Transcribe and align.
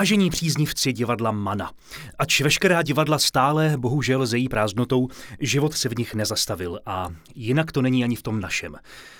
Vážení 0.00 0.30
příznivci 0.30 0.92
divadla 0.92 1.30
Mana. 1.30 1.72
Ač 2.18 2.40
veškerá 2.40 2.82
divadla 2.82 3.18
stále 3.18 3.76
bohužel 3.76 4.26
zejí 4.26 4.48
prázdnotou, 4.48 5.08
život 5.40 5.74
se 5.74 5.88
v 5.88 5.98
nich 5.98 6.14
nezastavil 6.14 6.80
a 6.86 7.08
jinak 7.34 7.72
to 7.72 7.82
není 7.82 8.04
ani 8.04 8.16
v 8.16 8.22
tom 8.22 8.40
našem. 8.40 8.76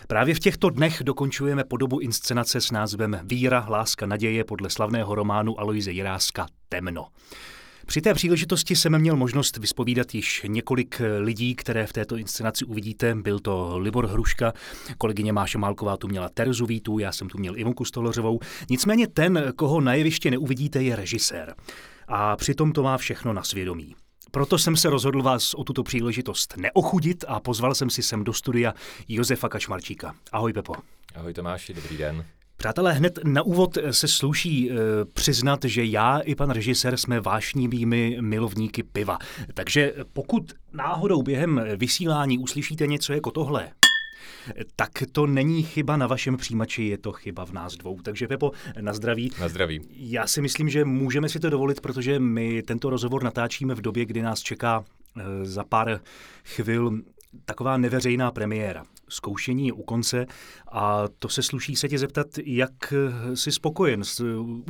Právě 0.06 0.34
v 0.34 0.38
těchto 0.38 0.70
dnech 0.70 1.02
dokončujeme 1.02 1.64
podobu 1.64 1.98
inscenace 1.98 2.60
s 2.60 2.70
názvem 2.70 3.20
Víra, 3.22 3.66
láska, 3.68 4.06
naděje 4.06 4.44
podle 4.44 4.70
slavného 4.70 5.14
románu 5.14 5.60
Aloise 5.60 5.90
Jiráska 5.90 6.46
Temno. 6.68 7.06
Při 7.90 8.00
té 8.00 8.14
příležitosti 8.14 8.76
jsem 8.76 8.98
měl 8.98 9.16
možnost 9.16 9.56
vyspovídat 9.56 10.14
již 10.14 10.42
několik 10.48 11.00
lidí, 11.18 11.54
které 11.54 11.86
v 11.86 11.92
této 11.92 12.16
inscenaci 12.16 12.64
uvidíte. 12.64 13.14
Byl 13.14 13.38
to 13.38 13.78
Libor 13.78 14.06
Hruška, 14.06 14.52
kolegyně 14.98 15.32
Máša 15.32 15.58
Málková 15.58 15.96
tu 15.96 16.08
měla 16.08 16.28
Terzu 16.28 16.66
Vítu, 16.66 16.98
já 16.98 17.12
jsem 17.12 17.28
tu 17.28 17.38
měl 17.38 17.58
Ivonku 17.58 17.84
Stolořovou. 17.84 18.40
Nicméně 18.70 19.08
ten, 19.08 19.52
koho 19.56 19.80
na 19.80 19.94
jeviště 19.94 20.30
neuvidíte, 20.30 20.82
je 20.82 20.96
režisér. 20.96 21.54
A 22.08 22.36
přitom 22.36 22.72
to 22.72 22.82
má 22.82 22.98
všechno 22.98 23.32
na 23.32 23.42
svědomí. 23.42 23.94
Proto 24.30 24.58
jsem 24.58 24.76
se 24.76 24.90
rozhodl 24.90 25.22
vás 25.22 25.54
o 25.54 25.64
tuto 25.64 25.82
příležitost 25.82 26.54
neochudit 26.56 27.24
a 27.28 27.40
pozval 27.40 27.74
jsem 27.74 27.90
si 27.90 28.02
sem 28.02 28.24
do 28.24 28.32
studia 28.32 28.74
Josefa 29.08 29.48
Kačmarčíka. 29.48 30.14
Ahoj 30.32 30.52
Pepo. 30.52 30.74
Ahoj 31.14 31.34
Tomáši, 31.34 31.74
dobrý 31.74 31.96
den. 31.96 32.24
Přátelé, 32.60 32.92
hned 32.92 33.18
na 33.24 33.42
úvod 33.42 33.78
se 33.90 34.08
sluší 34.08 34.70
e, 34.70 34.74
přiznat, 35.04 35.64
že 35.64 35.84
já 35.84 36.18
i 36.18 36.34
pan 36.34 36.50
režisér 36.50 36.96
jsme 36.96 37.20
vášnivými 37.20 38.18
milovníky 38.20 38.82
piva. 38.82 39.18
Takže 39.54 39.94
pokud 40.12 40.52
náhodou 40.72 41.22
během 41.22 41.60
vysílání 41.76 42.38
uslyšíte 42.38 42.86
něco 42.86 43.12
jako 43.12 43.30
tohle, 43.30 43.70
tak 44.76 44.90
to 45.12 45.26
není 45.26 45.62
chyba 45.62 45.96
na 45.96 46.06
vašem 46.06 46.36
přijímači, 46.36 46.82
je 46.82 46.98
to 46.98 47.12
chyba 47.12 47.46
v 47.46 47.52
nás 47.52 47.76
dvou. 47.76 48.00
Takže 48.02 48.28
Pepo, 48.28 48.52
na 48.80 48.92
zdraví. 48.92 49.30
Na 49.40 49.48
zdraví. 49.48 49.80
Já 49.90 50.26
si 50.26 50.42
myslím, 50.42 50.68
že 50.68 50.84
můžeme 50.84 51.28
si 51.28 51.40
to 51.40 51.50
dovolit, 51.50 51.80
protože 51.80 52.18
my 52.18 52.62
tento 52.62 52.90
rozhovor 52.90 53.22
natáčíme 53.22 53.74
v 53.74 53.80
době, 53.80 54.04
kdy 54.04 54.22
nás 54.22 54.40
čeká 54.40 54.84
e, 55.16 55.44
za 55.44 55.64
pár 55.64 56.00
chvil 56.44 57.00
taková 57.44 57.76
neveřejná 57.76 58.30
premiéra 58.30 58.84
zkoušení 59.10 59.66
je 59.66 59.72
u 59.72 59.82
konce 59.82 60.26
a 60.72 61.04
to 61.18 61.28
se 61.28 61.42
sluší 61.42 61.76
se 61.76 61.88
tě 61.88 61.98
zeptat, 61.98 62.26
jak 62.44 62.94
jsi 63.34 63.52
spokojen. 63.52 64.02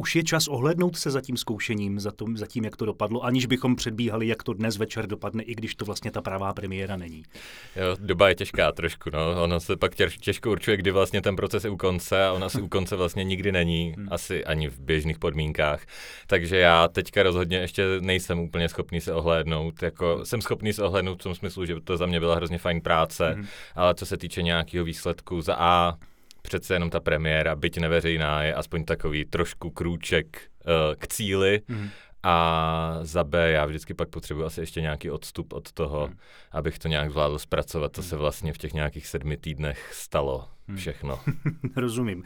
Už 0.01 0.17
je 0.17 0.23
čas 0.23 0.49
ohlednout 0.49 0.97
se 0.97 1.11
za 1.11 1.21
tím 1.21 1.37
zkoušením, 1.37 2.01
za, 2.01 2.11
tom, 2.11 2.37
za 2.37 2.47
tím, 2.47 2.65
jak 2.65 2.77
to 2.77 2.87
dopadlo, 2.87 3.25
aniž 3.25 3.47
bychom 3.47 3.77
předbíhali, 3.77 4.27
jak 4.27 4.43
to 4.43 4.53
dnes 4.53 4.77
večer 4.77 5.07
dopadne, 5.07 5.43
i 5.43 5.55
když 5.55 5.75
to 5.75 5.85
vlastně 5.85 6.11
ta 6.11 6.23
pravá 6.23 6.55
premiéra 6.55 6.97
není. 6.97 7.23
Jo, 7.77 7.97
doba 8.01 8.29
je 8.29 8.35
těžká 8.35 8.73
trošku, 8.73 9.11
no. 9.13 9.43
Ono 9.43 9.61
se 9.61 9.77
pak 9.77 9.95
těžko 10.21 10.51
určuje, 10.51 10.77
kdy 10.77 10.91
vlastně 10.91 11.23
ten 11.23 11.37
proces 11.37 11.65
je 11.65 11.71
u 11.71 11.77
konce 11.77 12.25
a 12.25 12.33
ona 12.33 12.49
si 12.49 12.63
u 12.63 12.69
konce 12.69 12.97
vlastně 12.97 13.25
nikdy 13.25 13.53
není, 13.53 13.95
hmm. 13.97 14.09
asi 14.11 14.45
ani 14.45 14.69
v 14.69 14.81
běžných 14.81 15.19
podmínkách. 15.19 15.87
Takže 16.27 16.57
já 16.57 16.89
teďka 16.89 17.23
rozhodně 17.23 17.57
ještě 17.57 17.85
nejsem 18.01 18.39
úplně 18.39 18.69
schopný 18.69 19.01
se 19.01 19.13
ohlédnout. 19.15 19.83
Jako, 19.83 20.21
jsem 20.25 20.41
schopný 20.41 20.73
se 20.73 20.83
ohlédnout 20.83 21.21
v 21.21 21.23
tom 21.23 21.35
smyslu, 21.35 21.65
že 21.65 21.81
to 21.81 21.97
za 21.97 22.07
mě 22.07 22.21
byla 22.21 22.37
hrozně 22.37 22.59
fajn 22.59 22.81
práce, 22.81 23.31
hmm. 23.31 23.47
ale 23.75 23.95
co 23.95 24.07
se 24.07 24.17
týče 24.17 24.30
týče 24.31 24.43
nějakého 24.43 24.85
výsledku, 24.85 25.41
za 25.41 25.57
A 25.59 25.95
přece 26.43 26.75
jenom 26.75 26.91
ta 26.91 27.01
premiéra, 27.01 27.57
byť 27.57 27.79
neveřejná, 27.79 28.43
je 28.43 28.55
aspoň 28.55 28.85
takový 28.85 29.25
trošku 29.25 29.71
krůček 29.71 30.27
uh, 30.67 30.95
k 30.99 31.07
cíli. 31.07 31.63
Mm. 31.69 31.89
A 32.23 32.99
za 33.03 33.25
B 33.25 33.51
já 33.51 33.67
vždycky 33.67 33.95
pak 33.95 34.09
potřebuji 34.09 34.45
asi 34.45 34.61
ještě 34.61 34.81
nějaký 34.81 35.11
odstup 35.11 35.53
od 35.53 35.73
toho, 35.73 36.07
mm. 36.07 36.17
abych 36.53 36.79
to 36.79 36.89
nějak 36.89 37.11
zvládl 37.11 37.39
zpracovat, 37.39 37.97
co 37.97 38.03
se 38.03 38.17
vlastně 38.17 38.53
v 38.53 38.59
těch 38.59 38.73
nějakých 38.73 39.07
sedmi 39.07 39.37
týdnech 39.37 39.91
stalo. 39.95 40.49
Hmm. 40.71 40.79
všechno. 40.79 41.21
Rozumím. 41.77 42.23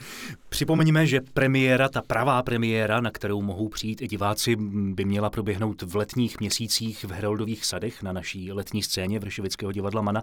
Připomeňme, 0.49 1.07
že 1.07 1.21
premiéra, 1.35 1.89
ta 1.89 2.03
pravá 2.03 2.43
premiéra, 2.43 3.01
na 3.01 3.11
kterou 3.11 3.43
mohou 3.43 3.69
přijít 3.69 4.03
i 4.03 4.09
diváci, 4.09 4.57
by 4.95 5.05
měla 5.05 5.31
proběhnout 5.31 5.83
v 5.83 5.97
letních 5.97 6.41
měsících 6.41 7.05
v 7.05 7.11
Heroldových 7.11 7.65
sadech 7.65 8.03
na 8.03 8.13
naší 8.13 8.53
letní 8.53 8.83
scéně 8.83 9.19
Vršovického 9.19 9.73
divadla 9.73 10.03
Mana. 10.03 10.23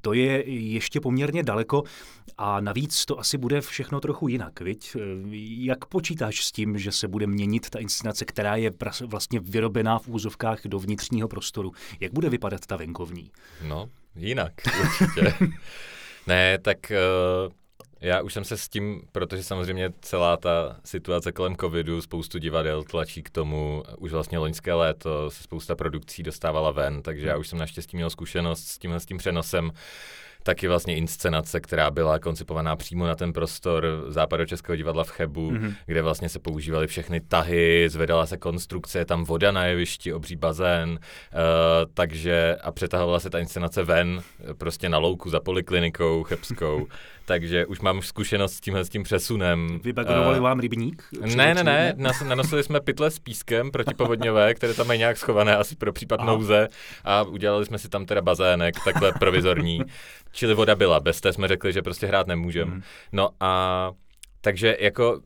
To 0.00 0.12
je 0.12 0.50
ještě 0.50 1.00
poměrně 1.00 1.42
daleko 1.42 1.82
a 2.38 2.60
navíc 2.60 3.04
to 3.04 3.18
asi 3.18 3.38
bude 3.38 3.60
všechno 3.60 4.00
trochu 4.00 4.28
jinak, 4.28 4.60
viď? 4.60 4.96
Jak 5.58 5.84
počítáš 5.84 6.44
s 6.44 6.52
tím, 6.52 6.78
že 6.78 6.92
se 6.92 7.08
bude 7.08 7.26
měnit 7.26 7.70
ta 7.70 7.78
inscenace, 7.78 8.24
která 8.24 8.56
je 8.56 8.70
vlastně 9.06 9.40
vyrobená 9.40 9.98
v 9.98 10.08
úzovkách 10.08 10.60
do 10.64 10.78
vnitřního 10.78 11.28
prostoru? 11.28 11.72
Jak 12.00 12.12
bude 12.12 12.30
vypadat 12.30 12.66
ta 12.66 12.76
venkovní? 12.76 13.30
No, 13.68 13.88
jinak 14.16 14.52
určitě. 14.80 15.34
ne, 16.26 16.58
tak 16.58 16.78
uh 17.46 17.61
já 18.02 18.22
už 18.22 18.32
jsem 18.32 18.44
se 18.44 18.56
s 18.56 18.68
tím, 18.68 19.02
protože 19.12 19.42
samozřejmě 19.42 19.92
celá 20.00 20.36
ta 20.36 20.76
situace 20.84 21.32
kolem 21.32 21.56
covidu, 21.56 22.02
spoustu 22.02 22.38
divadel 22.38 22.84
tlačí 22.84 23.22
k 23.22 23.30
tomu, 23.30 23.82
už 23.98 24.12
vlastně 24.12 24.38
loňské 24.38 24.72
léto 24.72 25.30
se 25.30 25.42
spousta 25.42 25.76
produkcí 25.76 26.22
dostávala 26.22 26.70
ven, 26.70 27.02
takže 27.02 27.26
já 27.26 27.36
už 27.36 27.48
jsem 27.48 27.58
naštěstí 27.58 27.96
měl 27.96 28.10
zkušenost 28.10 28.68
s 28.68 28.78
tímhle 28.78 29.00
s 29.00 29.06
tím 29.06 29.18
přenosem 29.18 29.72
taky 30.42 30.68
vlastně 30.68 30.96
inscenace, 30.96 31.60
která 31.60 31.90
byla 31.90 32.18
koncipovaná 32.18 32.76
přímo 32.76 33.06
na 33.06 33.14
ten 33.14 33.32
prostor 33.32 34.04
západočeského 34.08 34.76
divadla 34.76 35.04
v 35.04 35.10
Chebu, 35.10 35.50
mm-hmm. 35.50 35.74
kde 35.86 36.02
vlastně 36.02 36.28
se 36.28 36.38
používaly 36.38 36.86
všechny 36.86 37.20
tahy, 37.20 37.88
zvedala 37.88 38.26
se 38.26 38.36
konstrukce, 38.36 38.98
je 38.98 39.04
tam 39.04 39.24
voda 39.24 39.52
na 39.52 39.64
jevišti, 39.64 40.12
obří 40.12 40.36
bazén, 40.36 40.90
uh, 40.90 40.98
takže 41.94 42.56
a 42.62 42.72
přetahovala 42.72 43.20
se 43.20 43.30
ta 43.30 43.38
inscenace 43.38 43.82
ven, 43.82 44.22
prostě 44.58 44.88
na 44.88 44.98
louku 44.98 45.30
za 45.30 45.40
poliklinikou 45.40 46.22
chebskou, 46.22 46.86
takže 47.24 47.66
už 47.66 47.80
mám 47.80 48.02
zkušenost 48.02 48.52
s 48.52 48.60
tímhle 48.60 48.84
s 48.84 48.88
tím 48.88 49.02
přesunem. 49.02 49.80
Vybagonovali 49.82 50.38
uh, 50.38 50.44
vám 50.44 50.60
rybník? 50.60 51.04
Ne, 51.36 51.54
ne, 51.54 51.64
ne, 51.64 51.94
Nas, 51.96 52.20
nanosili 52.20 52.62
jsme 52.62 52.80
pytle 52.80 53.10
s 53.10 53.18
pískem 53.18 53.70
protipovodňové, 53.70 54.54
které 54.62 54.74
tam 54.74 54.86
mají 54.86 54.98
nějak 54.98 55.18
schované 55.18 55.56
asi 55.56 55.76
pro 55.76 55.92
případ 55.92 56.20
Aha. 56.20 56.32
nouze 56.32 56.68
a 57.04 57.22
udělali 57.22 57.66
jsme 57.66 57.78
si 57.78 57.88
tam 57.88 58.06
teda 58.06 58.22
bazének, 58.22 58.74
takhle 58.84 59.12
provizorní. 59.12 59.80
Čili 60.32 60.54
voda 60.54 60.74
byla, 60.74 61.00
bez 61.00 61.20
té 61.20 61.32
jsme 61.32 61.48
řekli, 61.48 61.72
že 61.72 61.82
prostě 61.82 62.06
hrát 62.06 62.26
nemůžeme. 62.26 62.74
Mm. 62.74 62.82
No 63.12 63.30
a 63.40 63.92
takže 64.40 64.76
jako 64.80 65.20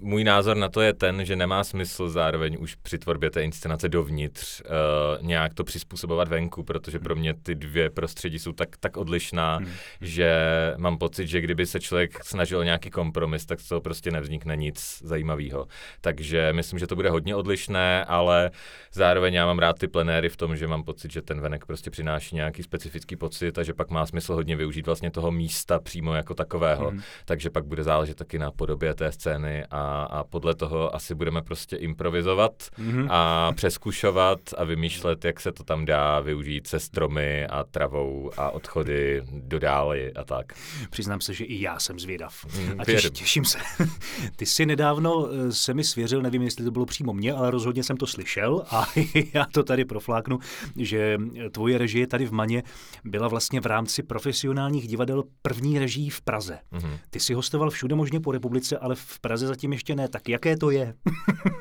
můj 0.00 0.24
názor 0.24 0.56
na 0.56 0.68
to 0.68 0.80
je 0.80 0.92
ten, 0.92 1.24
že 1.24 1.36
nemá 1.36 1.64
smysl 1.64 2.08
zároveň 2.08 2.56
už 2.60 2.74
při 2.74 2.98
tvorbě 2.98 3.30
té 3.30 3.42
inscenace 3.42 3.88
dovnitř 3.88 4.60
uh, 4.60 5.26
nějak 5.26 5.54
to 5.54 5.64
přizpůsobovat 5.64 6.28
venku, 6.28 6.62
protože 6.62 6.98
pro 6.98 7.16
mě 7.16 7.34
ty 7.34 7.54
dvě 7.54 7.90
prostředí 7.90 8.38
jsou 8.38 8.52
tak, 8.52 8.76
tak 8.80 8.96
odlišná, 8.96 9.56
hmm. 9.56 9.68
že 10.00 10.32
mám 10.76 10.98
pocit, 10.98 11.26
že 11.26 11.40
kdyby 11.40 11.66
se 11.66 11.80
člověk 11.80 12.24
snažil 12.24 12.64
nějaký 12.64 12.90
kompromis, 12.90 13.46
tak 13.46 13.60
z 13.60 13.68
toho 13.68 13.80
prostě 13.80 14.10
nevznikne 14.10 14.56
nic 14.56 15.02
zajímavého. 15.04 15.66
Takže 16.00 16.52
myslím, 16.52 16.78
že 16.78 16.86
to 16.86 16.96
bude 16.96 17.10
hodně 17.10 17.36
odlišné, 17.36 18.04
ale 18.04 18.50
zároveň 18.92 19.34
já 19.34 19.46
mám 19.46 19.58
rád 19.58 19.78
ty 19.78 19.88
plenéry 19.88 20.28
v 20.28 20.36
tom, 20.36 20.56
že 20.56 20.66
mám 20.66 20.82
pocit, 20.82 21.12
že 21.12 21.22
ten 21.22 21.40
venek 21.40 21.66
prostě 21.66 21.90
přináší 21.90 22.36
nějaký 22.36 22.62
specifický 22.62 23.16
pocit 23.16 23.58
a 23.58 23.62
že 23.62 23.74
pak 23.74 23.90
má 23.90 24.06
smysl 24.06 24.34
hodně 24.34 24.56
využít 24.56 24.86
vlastně 24.86 25.10
toho 25.10 25.30
místa 25.30 25.78
přímo 25.78 26.14
jako 26.14 26.34
takového. 26.34 26.90
Hmm. 26.90 27.02
Takže 27.24 27.50
pak 27.50 27.64
bude 27.64 27.82
záležet 27.82 28.16
taky 28.16 28.38
na 28.38 28.50
podobě 28.50 28.94
té 28.94 29.12
scény 29.12 29.64
a 29.70 29.87
a, 29.88 30.24
podle 30.24 30.54
toho 30.54 30.94
asi 30.94 31.14
budeme 31.14 31.42
prostě 31.42 31.76
improvizovat 31.76 32.52
mm-hmm. 32.52 33.06
a 33.10 33.52
přeskušovat 33.52 34.40
a 34.58 34.64
vymýšlet, 34.64 35.24
jak 35.24 35.40
se 35.40 35.52
to 35.52 35.64
tam 35.64 35.84
dá 35.84 36.20
využít 36.20 36.66
se 36.66 36.80
stromy 36.80 37.46
a 37.46 37.64
travou 37.64 38.30
a 38.36 38.50
odchody 38.50 39.22
do 39.32 39.58
dály 39.58 40.12
a 40.12 40.24
tak. 40.24 40.52
Přiznám 40.90 41.20
se, 41.20 41.34
že 41.34 41.44
i 41.44 41.60
já 41.60 41.78
jsem 41.78 42.00
zvědav 42.00 42.44
mm, 42.44 42.80
a 42.80 42.84
těš, 42.84 43.10
těším 43.10 43.44
se. 43.44 43.58
Ty 44.36 44.46
jsi 44.46 44.66
nedávno 44.66 45.28
eh, 45.28 45.52
se 45.52 45.74
mi 45.74 45.84
svěřil, 45.84 46.22
nevím, 46.22 46.42
jestli 46.42 46.64
to 46.64 46.70
bylo 46.70 46.86
přímo 46.86 47.12
mě, 47.12 47.32
ale 47.32 47.50
rozhodně 47.50 47.84
jsem 47.84 47.96
to 47.96 48.06
slyšel 48.06 48.64
a 48.70 48.86
já 49.34 49.46
to 49.52 49.62
tady 49.62 49.84
profláknu, 49.84 50.38
že 50.76 51.18
tvoje 51.50 51.78
režie 51.78 52.06
tady 52.06 52.26
v 52.26 52.32
Maně 52.32 52.62
byla 53.04 53.28
vlastně 53.28 53.60
v 53.60 53.66
rámci 53.66 54.02
profesionálních 54.02 54.88
divadel 54.88 55.24
první 55.42 55.78
režii 55.78 56.10
v 56.10 56.20
Praze. 56.20 56.58
Mm-hmm. 56.72 56.98
Ty 57.10 57.20
jsi 57.20 57.34
hostoval 57.34 57.70
všude 57.70 57.94
možně 57.94 58.20
po 58.20 58.32
republice, 58.32 58.78
ale 58.78 58.94
v 58.94 59.20
Praze 59.20 59.46
zatím 59.46 59.72
ještě 59.78 59.94
ne. 59.94 60.08
Tak 60.08 60.28
jaké 60.28 60.56
to 60.56 60.70
je? 60.70 60.94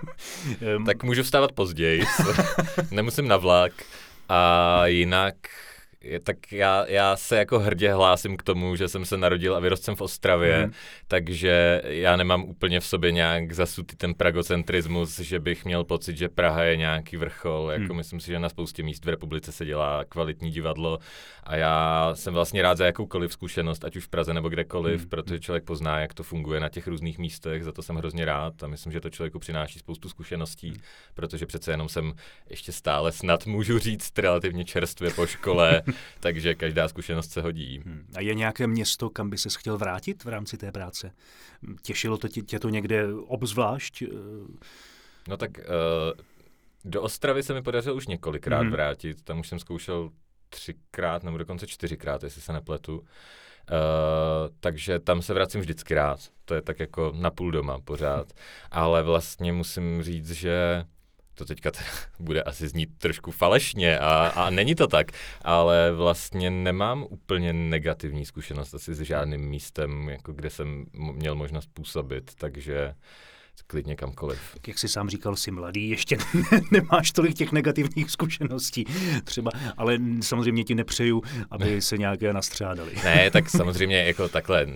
tak 0.85 1.03
můžu 1.03 1.23
vstávat 1.23 1.51
později, 1.51 2.03
nemusím 2.91 3.27
na 3.27 3.37
vlak. 3.37 3.71
A 4.29 4.81
jinak 4.85 5.35
tak 6.23 6.51
já, 6.51 6.85
já 6.87 7.15
se 7.15 7.37
jako 7.37 7.59
hrdě 7.59 7.93
hlásím 7.93 8.37
k 8.37 8.43
tomu, 8.43 8.75
že 8.75 8.87
jsem 8.87 9.05
se 9.05 9.17
narodil 9.17 9.55
a 9.55 9.59
vyrostl 9.59 9.85
jsem 9.85 9.95
v 9.95 10.01
Ostravě, 10.01 10.65
mm. 10.65 10.71
takže 11.07 11.81
já 11.85 12.15
nemám 12.15 12.43
úplně 12.43 12.79
v 12.79 12.85
sobě 12.85 13.11
nějak 13.11 13.53
zasutý 13.53 13.95
ten 13.95 14.13
pragocentrismus, 14.13 15.19
že 15.19 15.39
bych 15.39 15.65
měl 15.65 15.83
pocit, 15.83 16.17
že 16.17 16.29
Praha 16.29 16.63
je 16.63 16.77
nějaký 16.77 17.17
vrchol. 17.17 17.69
Jako 17.71 17.93
mm. 17.93 17.97
myslím 17.97 18.19
si, 18.19 18.27
že 18.27 18.39
na 18.39 18.49
spoustě 18.49 18.83
míst 18.83 19.05
v 19.05 19.09
republice 19.09 19.51
se 19.51 19.65
dělá 19.65 20.05
kvalitní 20.09 20.51
divadlo 20.51 20.99
a 21.43 21.55
já 21.55 22.11
jsem 22.13 22.33
vlastně 22.33 22.61
rád 22.61 22.77
za 22.77 22.85
jakoukoliv 22.85 23.33
zkušenost, 23.33 23.85
ať 23.85 23.95
už 23.95 24.05
v 24.05 24.09
Praze 24.09 24.33
nebo 24.33 24.49
kdekoliv, 24.49 25.01
mm. 25.01 25.09
protože 25.09 25.39
člověk 25.39 25.63
pozná, 25.63 25.99
jak 25.99 26.13
to 26.13 26.23
funguje 26.23 26.59
na 26.59 26.69
těch 26.69 26.87
různých 26.87 27.17
místech, 27.17 27.63
za 27.63 27.71
to 27.71 27.81
jsem 27.81 27.95
hrozně 27.95 28.25
rád 28.25 28.63
a 28.63 28.67
myslím, 28.67 28.93
že 28.93 29.01
to 29.01 29.09
člověku 29.09 29.39
přináší 29.39 29.79
spoustu 29.79 30.09
zkušeností, 30.09 30.69
mm. 30.69 30.77
protože 31.13 31.45
přece 31.45 31.71
jenom 31.71 31.89
jsem 31.89 32.13
ještě 32.49 32.71
stále 32.71 33.11
snad 33.11 33.45
můžu 33.45 33.79
říct 33.79 34.19
relativně 34.19 34.65
čerstvě 34.65 35.11
po 35.11 35.25
škole, 35.25 35.81
takže 36.19 36.55
každá 36.55 36.87
zkušenost 36.87 37.31
se 37.31 37.41
hodí. 37.41 37.81
Hmm. 37.85 38.07
A 38.15 38.21
je 38.21 38.33
nějaké 38.33 38.67
město, 38.67 39.09
kam 39.09 39.29
by 39.29 39.37
ses 39.37 39.55
chtěl 39.55 39.77
vrátit 39.77 40.23
v 40.23 40.27
rámci 40.27 40.57
té 40.57 40.71
práce? 40.71 41.11
Těšilo 41.81 42.17
to 42.17 42.27
tě, 42.27 42.41
tě 42.41 42.59
to 42.59 42.69
někde 42.69 43.13
obzvlášť? 43.13 44.03
No 45.27 45.37
tak 45.37 45.51
uh, 45.57 45.63
do 46.85 47.01
Ostravy 47.01 47.43
se 47.43 47.53
mi 47.53 47.61
podařilo 47.61 47.95
už 47.95 48.07
několikrát 48.07 48.63
mm-hmm. 48.63 48.71
vrátit, 48.71 49.23
tam 49.23 49.39
už 49.39 49.47
jsem 49.47 49.59
zkoušel 49.59 50.09
třikrát 50.49 51.23
nebo 51.23 51.37
dokonce 51.37 51.67
čtyřikrát, 51.67 52.23
jestli 52.23 52.41
se 52.41 52.53
nepletu. 52.53 52.97
Uh, 52.99 53.05
takže 54.59 54.99
tam 54.99 55.21
se 55.21 55.33
vracím 55.33 55.61
vždycky 55.61 55.93
rád. 55.93 56.19
To 56.45 56.53
je 56.53 56.61
tak 56.61 56.79
jako 56.79 57.13
na 57.15 57.31
půl 57.31 57.51
doma 57.51 57.79
pořád. 57.79 58.33
Ale 58.71 59.03
vlastně 59.03 59.53
musím 59.53 60.03
říct, 60.03 60.31
že 60.31 60.85
to 61.37 61.45
teďka 61.45 61.71
teda 61.71 61.87
bude 62.19 62.43
asi 62.43 62.67
znít 62.67 62.89
trošku 62.97 63.31
falešně 63.31 63.99
a, 63.99 64.27
a 64.35 64.49
není 64.49 64.75
to 64.75 64.87
tak, 64.87 65.07
ale 65.41 65.91
vlastně 65.91 66.49
nemám 66.49 67.05
úplně 67.09 67.53
negativní 67.53 68.25
zkušenost 68.25 68.73
asi 68.73 68.95
s 68.95 69.01
žádným 69.01 69.41
místem, 69.41 70.09
jako 70.09 70.33
kde 70.33 70.49
jsem 70.49 70.85
měl 70.93 71.35
možnost 71.35 71.69
působit, 71.73 72.31
takže 72.37 72.93
klidně 73.67 73.95
kamkoliv. 73.95 74.39
Jak 74.67 74.79
jsi 74.79 74.87
sám 74.87 75.09
říkal, 75.09 75.35
jsi 75.35 75.51
mladý, 75.51 75.89
ještě 75.89 76.17
nemáš 76.71 77.11
tolik 77.11 77.33
těch 77.33 77.51
negativních 77.51 78.11
zkušeností 78.11 78.85
třeba, 79.23 79.51
ale 79.77 79.97
samozřejmě 80.21 80.63
ti 80.63 80.75
nepřeju, 80.75 81.21
aby 81.51 81.81
se 81.81 81.97
nějaké 81.97 82.33
nastřádali. 82.33 82.91
Ne, 83.03 83.31
tak 83.31 83.49
samozřejmě 83.57 84.03
jako 84.03 84.29
takhle 84.29 84.67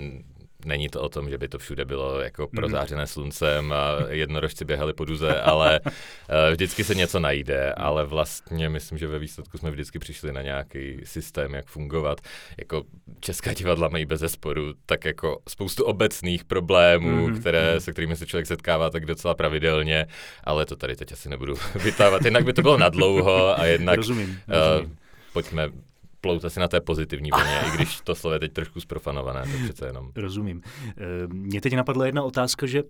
Není 0.66 0.90
to 0.90 1.02
o 1.02 1.10
tom, 1.10 1.30
že 1.30 1.38
by 1.38 1.48
to 1.48 1.58
všude 1.58 1.86
bylo 1.86 2.20
jako 2.20 2.42
mhm. 2.42 2.50
prozářené 2.56 3.08
sluncem 3.08 3.74
a 3.74 3.98
jednorožci 4.10 4.66
běhali 4.66 4.94
po 4.94 5.06
duze, 5.06 5.42
ale 5.42 5.80
uh, 5.80 5.92
vždycky 6.52 6.84
se 6.84 6.96
něco 6.96 7.20
najde, 7.20 7.74
ale 7.74 8.06
vlastně 8.06 8.70
myslím, 8.70 8.98
že 8.98 9.08
ve 9.08 9.20
výsledku 9.20 9.58
jsme 9.58 9.72
vždycky 9.72 10.00
přišli 10.00 10.34
na 10.34 10.42
nějaký 10.42 11.02
systém, 11.04 11.54
jak 11.54 11.66
fungovat. 11.66 12.22
Jako 12.58 12.84
česká 13.20 13.54
divadla 13.54 13.90
mají 13.90 14.06
bez 14.06 14.20
zesporu 14.20 14.74
tak 14.86 15.06
jako 15.06 15.40
spoustu 15.50 15.84
obecných 15.84 16.44
problémů, 16.44 17.28
mm-hmm. 17.28 17.40
které, 17.40 17.80
se 17.80 17.92
kterými 17.92 18.16
se 18.16 18.26
člověk 18.26 18.48
setkává 18.48 18.90
tak 18.90 19.06
docela 19.06 19.34
pravidelně, 19.34 20.08
ale 20.44 20.66
to 20.66 20.76
tady 20.76 20.96
teď 20.96 21.12
asi 21.12 21.30
nebudu 21.30 21.56
vytávat. 21.84 22.26
Jednak 22.26 22.46
by 22.46 22.54
to 22.54 22.62
bylo 22.62 22.78
nadlouho 22.78 23.60
a 23.60 23.66
jednak 23.66 23.98
rozumím, 23.98 24.40
rozumím. 24.48 24.92
Uh, 24.92 24.98
pojďme 25.34 25.91
plout 26.22 26.46
asi 26.46 26.60
na 26.60 26.68
té 26.68 26.82
pozitivní 26.82 27.30
vlně, 27.32 27.62
i 27.68 27.76
když 27.76 28.02
to 28.02 28.16
slovo 28.16 28.34
je 28.34 28.40
teď 28.40 28.54
trošku 28.54 28.82
zprofanované, 28.82 29.42
to 29.42 29.64
přece 29.64 29.86
jenom. 29.86 30.12
Rozumím. 30.16 30.62
Eh, 30.88 30.94
Mně 31.28 31.62
teď 31.62 31.76
napadla 31.76 32.06
jedna 32.06 32.24
otázka, 32.24 32.66
že 32.66 32.84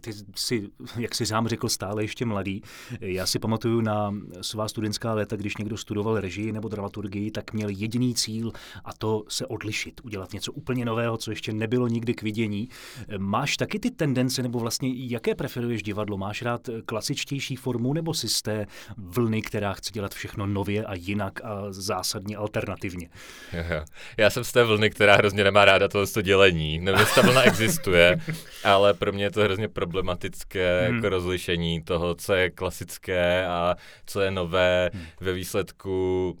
ty 0.00 0.12
jsi, 0.36 0.68
jak 0.98 1.14
jsi 1.14 1.26
sám 1.26 1.48
řekl, 1.48 1.68
stále 1.68 2.04
ještě 2.04 2.24
mladý. 2.24 2.62
Já 3.00 3.26
si 3.26 3.38
pamatuju 3.38 3.80
na 3.80 4.14
svá 4.40 4.68
studentská 4.68 5.14
léta, 5.14 5.36
když 5.36 5.56
někdo 5.56 5.76
studoval 5.76 6.20
režii 6.20 6.52
nebo 6.52 6.68
dramaturgii, 6.68 7.30
tak 7.30 7.52
měl 7.52 7.68
jediný 7.68 8.14
cíl 8.14 8.52
a 8.84 8.92
to 8.98 9.24
se 9.28 9.46
odlišit, 9.46 10.00
udělat 10.04 10.32
něco 10.32 10.52
úplně 10.52 10.84
nového, 10.84 11.16
co 11.16 11.30
ještě 11.30 11.52
nebylo 11.52 11.88
nikdy 11.88 12.14
k 12.14 12.22
vidění. 12.22 12.68
Máš 13.18 13.56
taky 13.56 13.78
ty 13.78 13.90
tendence, 13.90 14.42
nebo 14.42 14.58
vlastně 14.58 14.90
jaké 14.94 15.34
preferuješ 15.34 15.82
divadlo? 15.82 16.18
Máš 16.18 16.42
rád 16.42 16.68
klasičtější 16.86 17.56
formu 17.56 17.92
nebo 17.92 18.14
si 18.14 18.28
z 18.28 18.42
té 18.42 18.66
vlny, 18.96 19.42
která 19.42 19.72
chce 19.72 19.92
dělat 19.92 20.14
všechno 20.14 20.46
nově 20.46 20.84
a 20.84 20.94
jinak 20.94 21.40
a 21.44 21.66
zásadně 21.70 22.36
alternativně? 22.36 23.08
Já 24.16 24.30
jsem 24.30 24.44
z 24.44 24.52
té 24.52 24.64
vlny, 24.64 24.90
která 24.90 25.16
hrozně 25.16 25.44
nemá 25.44 25.64
ráda 25.64 25.88
tohle 25.88 26.22
dělení. 26.22 26.80
Nevím, 26.80 27.06
ta 27.14 27.22
vlna 27.22 27.42
existuje, 27.42 28.20
ale 28.64 28.94
pro 28.94 29.12
mě 29.12 29.24
je 29.24 29.30
to 29.30 29.40
hrozně 29.40 29.68
problematické 29.78 30.86
hmm. 30.86 30.96
jako 30.96 31.08
rozlišení 31.08 31.82
toho, 31.82 32.14
co 32.14 32.34
je 32.34 32.50
klasické 32.50 33.46
a 33.46 33.76
co 34.06 34.20
je 34.20 34.30
nové. 34.30 34.90
Hmm. 34.92 35.04
Ve 35.20 35.32
výsledku 35.32 36.34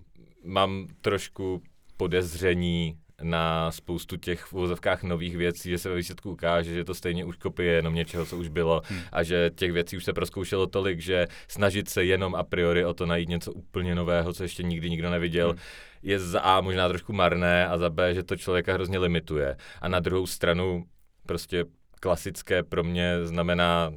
mám 0.44 0.86
trošku 1.00 1.62
podezření 1.96 2.98
na 3.22 3.70
spoustu 3.70 4.16
těch 4.16 4.44
v 4.44 4.52
uvozovkách 4.52 5.02
nových 5.02 5.36
věcí, 5.36 5.70
že 5.70 5.78
se 5.78 5.88
ve 5.88 5.96
výsledku 5.96 6.30
ukáže, 6.30 6.74
že 6.74 6.84
to 6.84 6.94
stejně 6.94 7.24
už 7.24 7.36
kopie 7.36 7.72
jenom 7.72 7.94
něčeho, 7.94 8.26
co 8.26 8.36
už 8.36 8.48
bylo 8.48 8.82
hmm. 8.84 9.00
a 9.12 9.22
že 9.22 9.50
těch 9.54 9.72
věcí 9.72 9.96
už 9.96 10.04
se 10.04 10.12
proskoušelo 10.12 10.66
tolik, 10.66 11.00
že 11.00 11.26
snažit 11.48 11.88
se 11.88 12.04
jenom 12.04 12.34
a 12.34 12.42
priori 12.42 12.84
o 12.84 12.94
to 12.94 13.06
najít 13.06 13.28
něco 13.28 13.52
úplně 13.52 13.94
nového, 13.94 14.32
co 14.32 14.42
ještě 14.42 14.62
nikdy 14.62 14.90
nikdo 14.90 15.10
neviděl, 15.10 15.50
hmm. 15.50 15.58
je 16.02 16.18
za 16.18 16.40
A 16.40 16.60
možná 16.60 16.88
trošku 16.88 17.12
marné 17.12 17.68
a 17.68 17.78
za 17.78 17.90
B, 17.90 18.14
že 18.14 18.22
to 18.22 18.36
člověka 18.36 18.72
hrozně 18.72 18.98
limituje. 18.98 19.56
A 19.80 19.88
na 19.88 20.00
druhou 20.00 20.26
stranu 20.26 20.84
prostě 21.26 21.64
klasické 21.98 22.62
pro 22.62 22.84
mě 22.84 23.26
znamená 23.26 23.92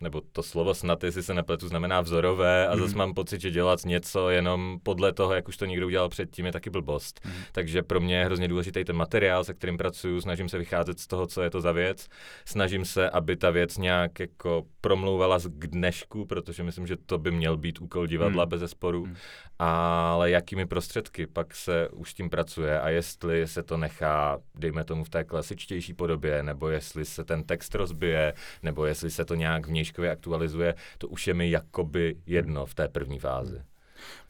nebo 0.00 0.22
to 0.32 0.42
slovo 0.42 0.74
snad, 0.74 1.04
jestli 1.04 1.22
se 1.22 1.34
nepletu, 1.34 1.68
znamená 1.68 2.00
vzorové 2.00 2.68
a 2.68 2.74
mm. 2.74 2.80
zase 2.80 2.96
mám 2.96 3.14
pocit, 3.14 3.40
že 3.40 3.50
dělat 3.50 3.84
něco 3.84 4.30
jenom 4.30 4.78
podle 4.82 5.12
toho, 5.12 5.34
jak 5.34 5.48
už 5.48 5.56
to 5.56 5.64
někdo 5.64 5.86
udělal 5.86 6.08
předtím, 6.08 6.46
je 6.46 6.52
taky 6.52 6.70
blbost. 6.70 7.20
Mm. 7.24 7.32
Takže 7.52 7.82
pro 7.82 8.00
mě 8.00 8.18
je 8.18 8.24
hrozně 8.24 8.48
důležitý 8.48 8.84
ten 8.84 8.96
materiál, 8.96 9.44
se 9.44 9.54
kterým 9.54 9.76
pracuju, 9.76 10.20
snažím 10.20 10.48
se 10.48 10.58
vycházet 10.58 11.00
z 11.00 11.06
toho, 11.06 11.26
co 11.26 11.42
je 11.42 11.50
to 11.50 11.60
za 11.60 11.72
věc, 11.72 12.06
snažím 12.44 12.84
se, 12.84 13.10
aby 13.10 13.36
ta 13.36 13.50
věc 13.50 13.78
nějak 13.78 14.20
jako 14.20 14.62
promlouvala 14.80 15.38
k 15.38 15.66
dnešku, 15.66 16.26
protože 16.26 16.62
myslím, 16.62 16.86
že 16.86 16.96
to 16.96 17.18
by 17.18 17.30
měl 17.30 17.56
být 17.56 17.80
úkol 17.80 18.06
divadla 18.06 18.44
mm. 18.44 18.48
bez 18.48 18.60
zesporu, 18.60 19.06
mm. 19.06 19.16
ale 19.58 20.30
jakými 20.30 20.66
prostředky 20.66 21.26
pak 21.26 21.54
se 21.54 21.88
už 21.88 22.14
tím 22.14 22.30
pracuje 22.30 22.80
a 22.80 22.88
jestli 22.88 23.46
se 23.46 23.62
to 23.62 23.76
nechá, 23.76 24.38
dejme 24.54 24.84
tomu 24.84 25.04
v 25.04 25.08
té 25.08 25.24
klasičtější 25.24 25.94
podobě, 25.94 26.42
nebo 26.42 26.68
jestli 26.68 27.04
se 27.04 27.24
ten 27.24 27.44
text 27.44 27.74
rozbije, 27.74 28.34
nebo 28.62 28.86
jestli 28.86 29.10
se 29.10 29.24
to 29.24 29.34
nějak 29.34 29.66
vnější 29.66 29.85
knížkově 29.86 30.10
aktualizuje, 30.10 30.74
to 30.98 31.08
už 31.08 31.26
je 31.26 31.34
mi 31.34 31.50
jakoby 31.50 32.16
jedno 32.26 32.66
v 32.66 32.74
té 32.74 32.88
první 32.88 33.18
fázi. 33.18 33.62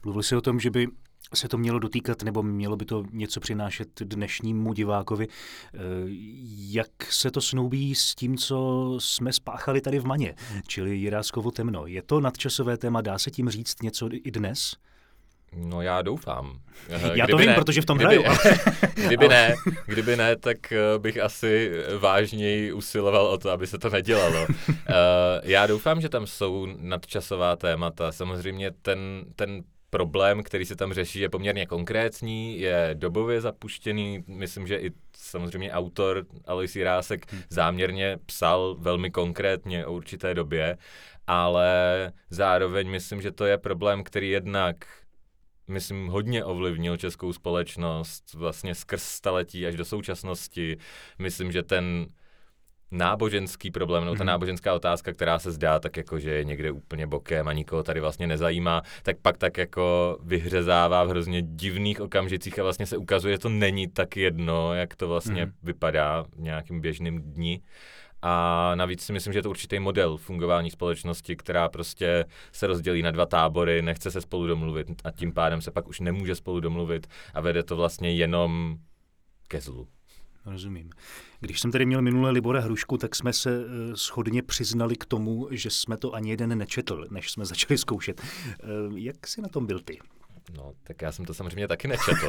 Mluvil 0.03 0.23
jsi 0.23 0.35
o 0.35 0.41
tom, 0.41 0.59
že 0.59 0.71
by 0.71 0.87
se 1.33 1.47
to 1.47 1.57
mělo 1.57 1.79
dotýkat, 1.79 2.23
nebo 2.23 2.43
mělo 2.43 2.75
by 2.75 2.85
to 2.85 3.03
něco 3.11 3.39
přinášet 3.39 4.01
dnešnímu 4.01 4.73
divákovi. 4.73 5.27
Eh, 5.27 5.77
jak 6.69 6.91
se 7.09 7.31
to 7.31 7.41
snoubí 7.41 7.95
s 7.95 8.15
tím, 8.15 8.37
co 8.37 8.97
jsme 8.99 9.33
spáchali 9.33 9.81
tady 9.81 9.99
v 9.99 10.05
Maně, 10.05 10.35
čili 10.67 10.95
Jiráskovo 10.95 11.51
temno? 11.51 11.87
Je 11.87 12.01
to 12.01 12.19
nadčasové 12.19 12.77
téma, 12.77 13.01
dá 13.01 13.19
se 13.19 13.31
tím 13.31 13.49
říct 13.49 13.81
něco 13.81 14.09
i 14.11 14.31
dnes? 14.31 14.75
No 15.55 15.81
já 15.81 16.01
doufám. 16.01 16.59
Já 16.89 17.25
kdyby 17.25 17.31
to 17.31 17.37
vím, 17.37 17.47
ne, 17.47 17.55
protože 17.55 17.81
v 17.81 17.85
tom 17.85 17.97
kdyby, 17.97 18.23
hraju. 18.23 18.37
kdyby 19.07 19.27
ne, 19.27 19.55
kdyby 19.85 20.15
ne, 20.15 20.35
tak 20.35 20.71
eh, 20.71 20.99
bych 20.99 21.17
asi 21.17 21.71
vážněji 21.99 22.73
usiloval 22.73 23.27
o 23.27 23.37
to, 23.37 23.51
aby 23.51 23.67
se 23.67 23.77
to 23.77 23.89
nedělalo. 23.89 24.47
Uh, 24.69 24.75
já 25.43 25.67
doufám, 25.67 26.01
že 26.01 26.09
tam 26.09 26.27
jsou 26.27 26.67
nadčasová 26.77 27.55
témata. 27.55 28.11
Samozřejmě 28.11 28.71
ten, 28.81 29.25
ten 29.35 29.63
problém, 29.89 30.43
který 30.43 30.65
se 30.65 30.75
tam 30.75 30.93
řeší, 30.93 31.19
je 31.19 31.29
poměrně 31.29 31.65
konkrétní, 31.65 32.59
je 32.59 32.89
dobově 32.93 33.41
zapuštěný. 33.41 34.23
Myslím, 34.27 34.67
že 34.67 34.77
i 34.77 34.91
samozřejmě 35.17 35.71
autor 35.71 36.25
Alois 36.45 36.75
Jirásek 36.75 37.31
hmm. 37.31 37.41
záměrně 37.49 38.17
psal 38.25 38.75
velmi 38.79 39.11
konkrétně 39.11 39.85
o 39.85 39.93
určité 39.93 40.33
době, 40.33 40.77
ale 41.27 42.11
zároveň 42.29 42.89
myslím, 42.89 43.21
že 43.21 43.31
to 43.31 43.45
je 43.45 43.57
problém, 43.57 44.03
který 44.03 44.29
jednak 44.29 44.75
myslím, 45.67 46.07
hodně 46.07 46.45
ovlivnil 46.45 46.97
českou 46.97 47.33
společnost 47.33 48.33
vlastně 48.33 48.75
skrz 48.75 49.03
staletí 49.03 49.67
až 49.67 49.75
do 49.75 49.85
současnosti. 49.85 50.77
Myslím, 51.19 51.51
že 51.51 51.63
ten 51.63 52.07
náboženský 52.91 53.71
problém, 53.71 54.03
nebo 54.05 54.15
ta 54.15 54.23
mm. 54.23 54.27
náboženská 54.27 54.73
otázka, 54.73 55.13
která 55.13 55.39
se 55.39 55.51
zdá 55.51 55.79
tak 55.79 55.97
jako, 55.97 56.19
že 56.19 56.31
je 56.31 56.43
někde 56.43 56.71
úplně 56.71 57.07
bokem 57.07 57.47
a 57.47 57.53
nikoho 57.53 57.83
tady 57.83 57.99
vlastně 57.99 58.27
nezajímá, 58.27 58.81
tak 59.03 59.17
pak 59.21 59.37
tak 59.37 59.57
jako 59.57 60.17
vyhřezává 60.23 61.03
v 61.03 61.09
hrozně 61.09 61.41
divných 61.41 62.01
okamžicích 62.01 62.59
a 62.59 62.63
vlastně 62.63 62.85
se 62.85 62.97
ukazuje, 62.97 63.33
že 63.33 63.39
to 63.39 63.49
není 63.49 63.87
tak 63.87 64.17
jedno, 64.17 64.73
jak 64.73 64.95
to 64.95 65.07
vlastně 65.07 65.45
mm. 65.45 65.51
vypadá 65.63 66.23
v 66.23 66.39
nějakým 66.39 66.81
běžným 66.81 67.21
dni. 67.21 67.61
A 68.21 68.71
navíc 68.75 69.01
si 69.01 69.13
myslím, 69.13 69.33
že 69.33 69.39
je 69.39 69.43
to 69.43 69.49
určitý 69.49 69.79
model 69.79 70.17
fungování 70.17 70.71
společnosti, 70.71 71.35
která 71.35 71.69
prostě 71.69 72.25
se 72.51 72.67
rozdělí 72.67 73.01
na 73.01 73.11
dva 73.11 73.25
tábory, 73.25 73.81
nechce 73.81 74.11
se 74.11 74.21
spolu 74.21 74.47
domluvit 74.47 74.87
a 75.03 75.11
tím 75.11 75.33
pádem 75.33 75.61
se 75.61 75.71
pak 75.71 75.87
už 75.87 75.99
nemůže 75.99 76.35
spolu 76.35 76.59
domluvit 76.59 77.07
a 77.33 77.41
vede 77.41 77.63
to 77.63 77.75
vlastně 77.75 78.15
jenom 78.15 78.77
ke 79.47 79.61
zlu. 79.61 79.87
Rozumím. 80.45 80.89
Když 81.39 81.59
jsem 81.59 81.71
tady 81.71 81.85
měl 81.85 82.01
minulé 82.01 82.31
Libora 82.31 82.59
Hrušku, 82.59 82.97
tak 82.97 83.15
jsme 83.15 83.33
se 83.33 83.59
uh, 83.59 83.65
shodně 83.93 84.43
přiznali 84.43 84.95
k 84.95 85.05
tomu, 85.05 85.47
že 85.51 85.69
jsme 85.69 85.97
to 85.97 86.13
ani 86.13 86.29
jeden 86.29 86.57
nečetl, 86.57 87.05
než 87.11 87.31
jsme 87.31 87.45
začali 87.51 87.77
zkoušet. 87.77 88.21
Uh, 88.21 88.97
jak 88.97 89.27
jsi 89.27 89.41
na 89.41 89.47
tom 89.47 89.65
byl 89.65 89.79
ty? 89.79 89.99
No, 90.57 90.73
tak 90.83 91.01
já 91.01 91.11
jsem 91.11 91.25
to 91.25 91.33
samozřejmě 91.33 91.67
taky 91.67 91.87
nečetl. 91.87 92.27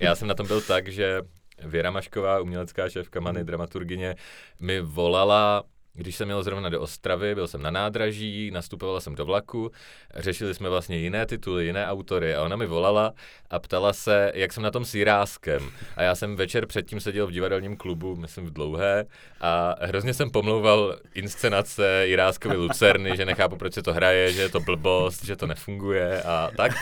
já 0.00 0.14
jsem 0.14 0.28
na 0.28 0.34
tom 0.34 0.46
byl 0.46 0.60
tak, 0.60 0.88
že 0.88 1.22
Věra 1.64 1.90
Mašková, 1.90 2.40
umělecká 2.40 2.88
šéfka 2.88 3.20
Many, 3.20 3.44
dramaturgině, 3.44 4.16
mi 4.60 4.80
volala 4.80 5.64
když 5.98 6.16
jsem 6.16 6.28
měl 6.28 6.42
zrovna 6.42 6.68
do 6.68 6.80
Ostravy, 6.80 7.34
byl 7.34 7.48
jsem 7.48 7.62
na 7.62 7.70
nádraží, 7.70 8.50
nastupoval 8.50 9.00
jsem 9.00 9.14
do 9.14 9.24
vlaku, 9.24 9.70
řešili 10.16 10.54
jsme 10.54 10.68
vlastně 10.68 10.96
jiné 10.96 11.26
tituly, 11.26 11.66
jiné 11.66 11.86
autory 11.86 12.34
a 12.34 12.42
ona 12.42 12.56
mi 12.56 12.66
volala 12.66 13.12
a 13.50 13.58
ptala 13.58 13.92
se, 13.92 14.32
jak 14.34 14.52
jsem 14.52 14.62
na 14.62 14.70
tom 14.70 14.84
s 14.84 14.94
Jiráskem. 14.94 15.70
A 15.96 16.02
já 16.02 16.14
jsem 16.14 16.36
večer 16.36 16.66
předtím 16.66 17.00
seděl 17.00 17.26
v 17.26 17.30
divadelním 17.30 17.76
klubu, 17.76 18.16
myslím 18.16 18.46
v 18.46 18.52
Dlouhé, 18.52 19.04
a 19.40 19.74
hrozně 19.80 20.14
jsem 20.14 20.30
pomlouval 20.30 20.96
inscenace 21.14 22.06
Jiráskovi 22.06 22.56
Lucerny, 22.56 23.16
že 23.16 23.24
nechápu, 23.24 23.56
proč 23.56 23.74
se 23.74 23.82
to 23.82 23.92
hraje, 23.92 24.32
že 24.32 24.42
je 24.42 24.48
to 24.48 24.60
blbost, 24.60 25.24
že 25.24 25.36
to 25.36 25.46
nefunguje 25.46 26.22
a 26.22 26.50
tak. 26.56 26.72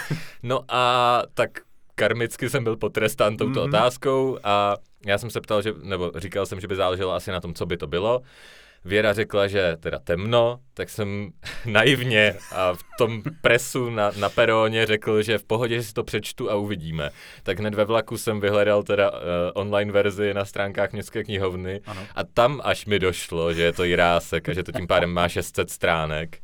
No 0.43 0.61
a 0.69 1.23
tak 1.35 1.51
karmicky 1.97 2.51
jsem 2.51 2.65
byl 2.65 2.77
potrestán 2.77 3.37
touto 3.37 3.61
mm-hmm. 3.61 3.69
otázkou 3.69 4.39
a 4.45 4.77
já 5.07 5.19
jsem 5.19 5.31
se 5.31 5.41
ptal, 5.41 5.63
že, 5.63 5.73
nebo 5.83 6.13
říkal 6.17 6.47
jsem, 6.47 6.61
že 6.61 6.69
by 6.69 6.77
záleželo 6.77 7.13
asi 7.13 7.31
na 7.31 7.41
tom, 7.41 7.55
co 7.55 7.67
by 7.67 7.77
to 7.77 7.87
bylo. 7.87 8.23
Věra 8.85 9.13
řekla, 9.13 9.49
že 9.49 9.77
teda 9.81 9.99
temno, 9.99 10.61
tak 10.75 10.91
jsem 10.91 11.31
naivně 11.67 12.35
a 12.53 12.73
v 12.75 12.83
tom 12.99 13.23
presu 13.41 13.91
na, 13.91 14.11
na 14.19 14.29
peróně 14.29 14.87
řekl, 14.87 15.23
že 15.23 15.39
v 15.39 15.45
pohodě 15.45 15.75
že 15.75 15.83
si 15.83 15.93
to 15.93 16.05
přečtu 16.05 16.51
a 16.51 16.55
uvidíme. 16.55 17.11
Tak 17.43 17.59
hned 17.59 17.75
ve 17.75 17.85
vlaku 17.85 18.19
jsem 18.19 18.41
vyhledal 18.41 18.83
teda 18.83 19.11
uh, 19.11 19.19
online 19.55 19.93
verzi 19.93 20.35
na 20.35 20.45
stránkách 20.45 20.93
městské 20.93 21.25
knihovny 21.25 21.81
ano. 21.87 22.01
a 22.15 22.25
tam 22.25 22.61
až 22.65 22.87
mi 22.87 22.99
došlo, 22.99 23.55
že 23.55 23.63
je 23.63 23.73
to 23.73 23.85
Jirásek 23.85 24.49
a 24.49 24.53
že 24.53 24.63
to 24.63 24.73
tím 24.73 24.87
pádem 24.87 25.11
má 25.11 25.29
600 25.29 25.71
stránek. 25.71 26.39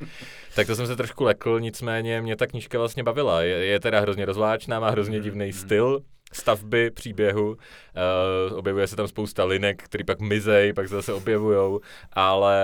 Tak 0.55 0.67
to 0.67 0.77
jsem 0.77 0.87
se 0.87 0.97
trošku 0.97 1.25
lekl, 1.25 1.61
nicméně 1.61 2.23
mě 2.23 2.37
ta 2.37 2.47
knížka 2.47 2.79
vlastně 2.79 3.03
bavila. 3.03 3.43
Je, 3.43 3.65
je 3.67 3.81
teda 3.81 4.01
hrozně 4.01 4.25
rozvláčná, 4.25 4.81
má 4.81 4.91
hrozně 4.91 5.19
mm, 5.19 5.25
divný 5.25 5.47
mm. 5.47 5.53
styl, 5.53 6.01
stavby 6.33 6.91
příběhu. 6.91 7.49
Uh, 7.51 8.59
objevuje 8.59 8.87
se 8.87 8.97
tam 8.97 9.09
spousta 9.09 9.45
linek, 9.45 9.83
které 9.83 10.05
pak 10.05 10.21
mizej, 10.21 10.73
pak 10.73 10.89
se 10.89 10.95
zase 10.95 11.13
objevujou, 11.13 11.81
ale 12.13 12.57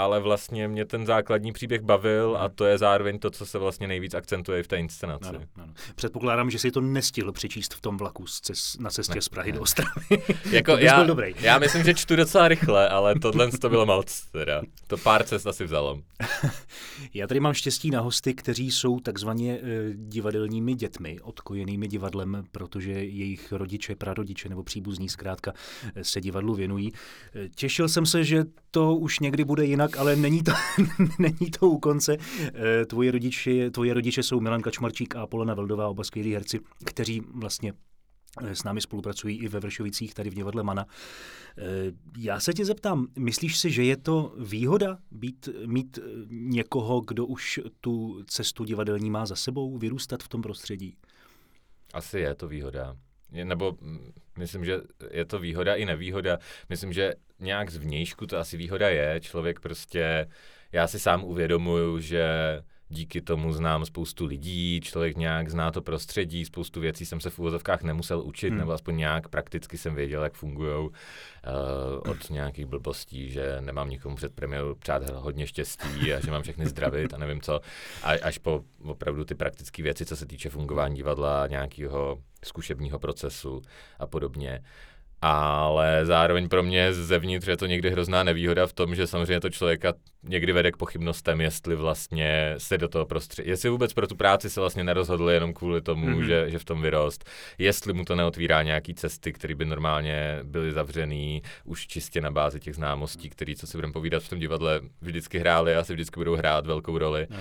ale 0.00 0.20
vlastně 0.20 0.68
mě 0.68 0.84
ten 0.84 1.06
základní 1.06 1.52
příběh 1.52 1.82
bavil 1.82 2.36
a 2.40 2.48
to 2.48 2.64
je 2.64 2.78
zároveň 2.78 3.18
to, 3.18 3.30
co 3.30 3.46
se 3.46 3.58
vlastně 3.58 3.88
nejvíc 3.88 4.14
akcentuje 4.14 4.62
v 4.62 4.68
té 4.68 4.76
inscenaci. 4.76 5.28
Ano, 5.28 5.40
ano. 5.56 5.72
Předpokládám, 5.94 6.50
že 6.50 6.58
si 6.58 6.70
to 6.70 6.80
nestihl 6.80 7.32
přečíst 7.32 7.74
v 7.74 7.80
tom 7.80 7.96
vlaku 7.96 8.24
na 8.78 8.90
cestě 8.90 9.14
ne, 9.14 9.22
z 9.22 9.28
Prahy 9.28 9.52
ne. 9.52 9.56
do 9.56 9.62
Ostravy. 9.62 10.06
jako 10.50 10.72
já, 10.72 10.96
byl 10.96 11.06
dobrý. 11.06 11.34
já 11.40 11.58
myslím, 11.58 11.84
že 11.84 11.94
čtu 11.94 12.16
docela 12.16 12.48
rychle, 12.48 12.88
ale 12.88 13.14
tohle 13.14 13.50
to 13.50 13.68
bylo 13.68 13.86
moc. 13.86 14.22
Teda. 14.32 14.62
To 14.86 14.96
pár 14.96 15.24
cest 15.24 15.46
asi 15.46 15.64
vzalo. 15.64 16.00
já 17.14 17.26
tady 17.26 17.40
mám 17.40 17.54
štěstí 17.54 17.90
na 17.90 18.00
hosty, 18.00 18.34
kteří 18.34 18.70
jsou 18.70 19.00
takzvaně 19.00 19.52
e, 19.52 19.60
divadelními 19.94 20.74
dětmi, 20.74 21.20
odkojenými 21.22 21.88
divadlem, 21.88 22.44
protože 22.52 22.92
jejich 22.92 23.52
rodiče, 23.52 23.96
prarodiče 23.96 24.48
nebo 24.48 24.62
příbuzní 24.62 25.08
zkrátka 25.08 25.52
e, 25.94 26.04
se 26.04 26.20
divadlu 26.20 26.54
věnují. 26.54 26.92
E, 27.34 27.48
těšil 27.48 27.88
jsem 27.88 28.06
se, 28.06 28.24
že 28.24 28.44
to 28.70 28.96
už 28.96 29.20
někdy 29.20 29.44
bude 29.44 29.64
jinak 29.64 29.89
jinak, 29.90 30.00
ale 30.00 30.16
není 30.16 30.42
to, 30.42 30.52
není 31.18 31.50
to 31.50 31.68
u 31.68 31.78
konce. 31.78 32.16
Eh, 32.40 32.86
tvoje 32.86 33.10
rodiče, 33.10 33.70
tvoje 33.70 33.94
rodiče 33.94 34.22
jsou 34.22 34.40
Milan 34.40 34.62
Kačmarčík 34.62 35.16
a 35.16 35.26
Polena 35.26 35.54
Veldová, 35.54 35.88
oba 35.88 36.04
skvělí 36.04 36.34
herci, 36.34 36.60
kteří 36.84 37.22
vlastně 37.34 37.72
eh, 38.42 38.54
s 38.54 38.64
námi 38.64 38.80
spolupracují 38.80 39.38
i 39.38 39.48
ve 39.48 39.60
Vršovicích, 39.60 40.14
tady 40.14 40.30
v 40.30 40.34
divadle 40.34 40.62
Mana. 40.62 40.86
Eh, 41.58 41.64
já 42.18 42.40
se 42.40 42.52
tě 42.52 42.64
zeptám, 42.64 43.06
myslíš 43.18 43.58
si, 43.58 43.70
že 43.70 43.84
je 43.84 43.96
to 43.96 44.34
výhoda 44.38 44.98
být, 45.10 45.48
mít 45.66 45.98
někoho, 46.30 47.00
kdo 47.00 47.26
už 47.26 47.60
tu 47.80 48.24
cestu 48.26 48.64
divadelní 48.64 49.10
má 49.10 49.26
za 49.26 49.36
sebou, 49.36 49.78
vyrůstat 49.78 50.22
v 50.22 50.28
tom 50.28 50.42
prostředí? 50.42 50.96
Asi 51.94 52.18
je 52.18 52.34
to 52.34 52.48
výhoda. 52.48 52.96
Nebo 53.32 53.76
mm, 53.80 54.12
myslím, 54.38 54.64
že 54.64 54.80
je 55.10 55.24
to 55.24 55.38
výhoda 55.38 55.74
i 55.74 55.84
nevýhoda. 55.84 56.38
Myslím, 56.68 56.92
že 56.92 57.14
nějak 57.38 57.70
zvnějšku 57.70 58.26
to 58.26 58.38
asi 58.38 58.56
výhoda 58.56 58.88
je. 58.88 59.20
Člověk 59.20 59.60
prostě, 59.60 60.26
já 60.72 60.86
si 60.86 60.98
sám 60.98 61.24
uvědomuju, 61.24 61.98
že 62.00 62.24
díky 62.90 63.20
tomu 63.20 63.52
znám 63.52 63.84
spoustu 63.84 64.26
lidí, 64.26 64.80
člověk 64.80 65.16
nějak 65.16 65.50
zná 65.50 65.70
to 65.70 65.82
prostředí, 65.82 66.44
spoustu 66.44 66.80
věcí 66.80 67.06
jsem 67.06 67.20
se 67.20 67.30
v 67.30 67.38
úvozovkách 67.38 67.82
nemusel 67.82 68.20
učit, 68.20 68.48
hmm. 68.48 68.58
nebo 68.58 68.72
aspoň 68.72 68.96
nějak 68.96 69.28
prakticky 69.28 69.78
jsem 69.78 69.94
věděl, 69.94 70.22
jak 70.22 70.34
fungují 70.34 70.88
uh, 70.88 70.92
od 72.10 72.30
nějakých 72.30 72.66
blbostí, 72.66 73.30
že 73.30 73.56
nemám 73.60 73.90
nikomu 73.90 74.16
před 74.16 74.34
premiérou 74.34 74.74
přát 74.74 75.10
hodně 75.10 75.46
štěstí 75.46 76.12
a 76.14 76.20
že 76.20 76.30
mám 76.30 76.42
všechny 76.42 76.66
zdravit 76.66 77.14
a 77.14 77.18
nevím 77.18 77.40
co, 77.40 77.60
a, 78.02 78.10
až 78.22 78.38
po 78.38 78.64
opravdu 78.82 79.24
ty 79.24 79.34
praktické 79.34 79.82
věci, 79.82 80.06
co 80.06 80.16
se 80.16 80.26
týče 80.26 80.50
fungování 80.50 80.96
divadla, 80.96 81.46
nějakého 81.46 82.18
zkušebního 82.44 82.98
procesu 82.98 83.62
a 83.98 84.06
podobně 84.06 84.62
ale 85.22 86.06
zároveň 86.06 86.48
pro 86.48 86.62
mě 86.62 86.92
zevnitř 86.92 87.46
je 87.46 87.56
to 87.56 87.66
někdy 87.66 87.90
hrozná 87.90 88.22
nevýhoda 88.22 88.66
v 88.66 88.72
tom, 88.72 88.94
že 88.94 89.06
samozřejmě 89.06 89.40
to 89.40 89.50
člověka 89.50 89.92
někdy 90.22 90.52
vede 90.52 90.72
k 90.72 90.76
pochybnostem, 90.76 91.40
jestli 91.40 91.76
vlastně 91.76 92.54
se 92.58 92.78
do 92.78 92.88
toho 92.88 93.06
prostředí, 93.06 93.48
jestli 93.48 93.68
vůbec 93.68 93.92
pro 93.92 94.06
tu 94.06 94.16
práci 94.16 94.50
se 94.50 94.60
vlastně 94.60 94.84
nerozhodl 94.84 95.30
jenom 95.30 95.54
kvůli 95.54 95.82
tomu, 95.82 96.06
mm-hmm. 96.06 96.26
že, 96.26 96.50
že 96.50 96.58
v 96.58 96.64
tom 96.64 96.82
vyrost, 96.82 97.24
jestli 97.58 97.92
mu 97.92 98.04
to 98.04 98.16
neotvírá 98.16 98.62
nějaký 98.62 98.94
cesty, 98.94 99.32
které 99.32 99.54
by 99.54 99.64
normálně 99.64 100.38
byly 100.42 100.72
zavřený 100.72 101.42
už 101.64 101.86
čistě 101.86 102.20
na 102.20 102.30
bázi 102.30 102.60
těch 102.60 102.74
známostí, 102.74 103.30
které, 103.30 103.54
co 103.56 103.66
si 103.66 103.76
budeme 103.76 103.92
povídat 103.92 104.22
v 104.22 104.28
tom 104.28 104.38
divadle, 104.38 104.80
vždycky 105.00 105.38
hráli 105.38 105.74
a 105.76 105.80
asi 105.80 105.92
vždycky 105.92 106.20
budou 106.20 106.36
hrát 106.36 106.66
velkou 106.66 106.98
roli. 106.98 107.26
Mm. 107.30 107.36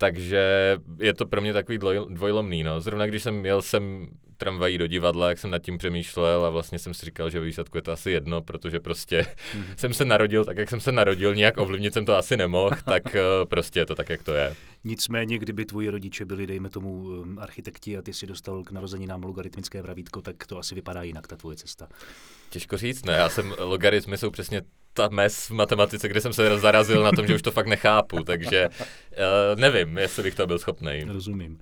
Takže 0.00 0.76
je 0.98 1.14
to 1.14 1.26
pro 1.26 1.40
mě 1.40 1.52
takový 1.52 1.78
dvoj, 1.78 2.06
dvojlomný. 2.08 2.62
No. 2.62 2.80
Zrovna 2.80 3.06
když 3.06 3.22
jsem 3.22 3.46
jel 3.46 3.62
sem 3.62 4.08
tramvají 4.36 4.78
do 4.78 4.86
divadla, 4.86 5.28
jak 5.28 5.38
jsem 5.38 5.50
nad 5.50 5.58
tím 5.58 5.78
přemýšlel 5.78 6.44
a 6.44 6.50
vlastně 6.50 6.78
jsem 6.78 6.94
si 6.94 7.06
říkal, 7.06 7.30
že 7.30 7.40
výsledku 7.40 7.78
je 7.78 7.82
to 7.82 7.92
asi 7.92 8.10
jedno, 8.10 8.42
protože 8.42 8.80
prostě 8.80 9.26
mm. 9.54 9.64
jsem 9.76 9.94
se 9.94 10.04
narodil 10.04 10.44
tak, 10.44 10.56
jak 10.56 10.70
jsem 10.70 10.80
se 10.80 10.92
narodil, 10.92 11.34
nějak 11.34 11.58
ovlivnit 11.58 11.92
jsem 11.92 12.04
to 12.04 12.16
asi 12.16 12.36
nemohl, 12.36 12.70
tak 12.84 13.04
uh, 13.04 13.48
prostě 13.48 13.80
je 13.80 13.86
to 13.86 13.94
tak, 13.94 14.08
jak 14.08 14.22
to 14.22 14.34
je. 14.34 14.54
Nicméně, 14.84 15.38
kdyby 15.38 15.64
tvoji 15.64 15.88
rodiče 15.88 16.24
byli, 16.24 16.46
dejme 16.46 16.70
tomu, 16.70 17.08
architekti 17.38 17.96
a 17.96 18.02
ty 18.02 18.12
si 18.12 18.26
dostal 18.26 18.62
k 18.62 18.70
narozeninám 18.70 19.22
logaritmické 19.22 19.82
pravítko, 19.82 20.22
tak 20.22 20.46
to 20.46 20.58
asi 20.58 20.74
vypadá 20.74 21.02
jinak, 21.02 21.26
ta 21.26 21.36
tvoje 21.36 21.56
cesta. 21.56 21.88
Těžko 22.50 22.76
říct, 22.76 23.04
ne, 23.04 23.12
já 23.12 23.28
jsem, 23.28 23.54
logaritmy 23.58 24.18
jsou 24.18 24.30
přesně 24.30 24.62
ta 24.92 25.08
mes 25.08 25.48
v 25.48 25.50
matematice, 25.50 26.08
kde 26.08 26.20
jsem 26.20 26.32
se 26.32 26.58
zarazil 26.58 27.02
na 27.02 27.12
tom, 27.12 27.26
že 27.26 27.34
už 27.34 27.42
to 27.42 27.50
fakt 27.50 27.66
nechápu, 27.66 28.24
takže 28.24 28.68
uh, 28.68 29.60
nevím, 29.60 29.98
jestli 29.98 30.22
bych 30.22 30.34
to 30.34 30.46
byl 30.46 30.58
schopný. 30.58 31.04
Rozumím. 31.06 31.58